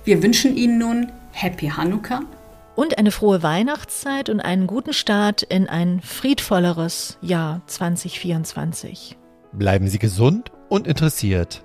[0.06, 2.22] Wir wünschen Ihnen nun Happy Hanukkah
[2.76, 9.18] und eine frohe Weihnachtszeit und einen guten Start in ein friedvolleres Jahr 2024.
[9.52, 11.62] Bleiben Sie gesund und interessiert.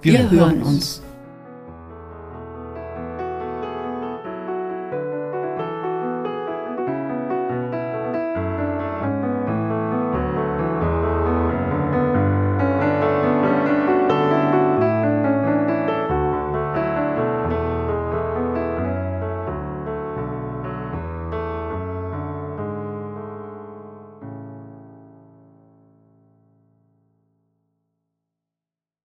[0.00, 0.68] Wir, Wir hören uns.
[0.68, 1.02] uns.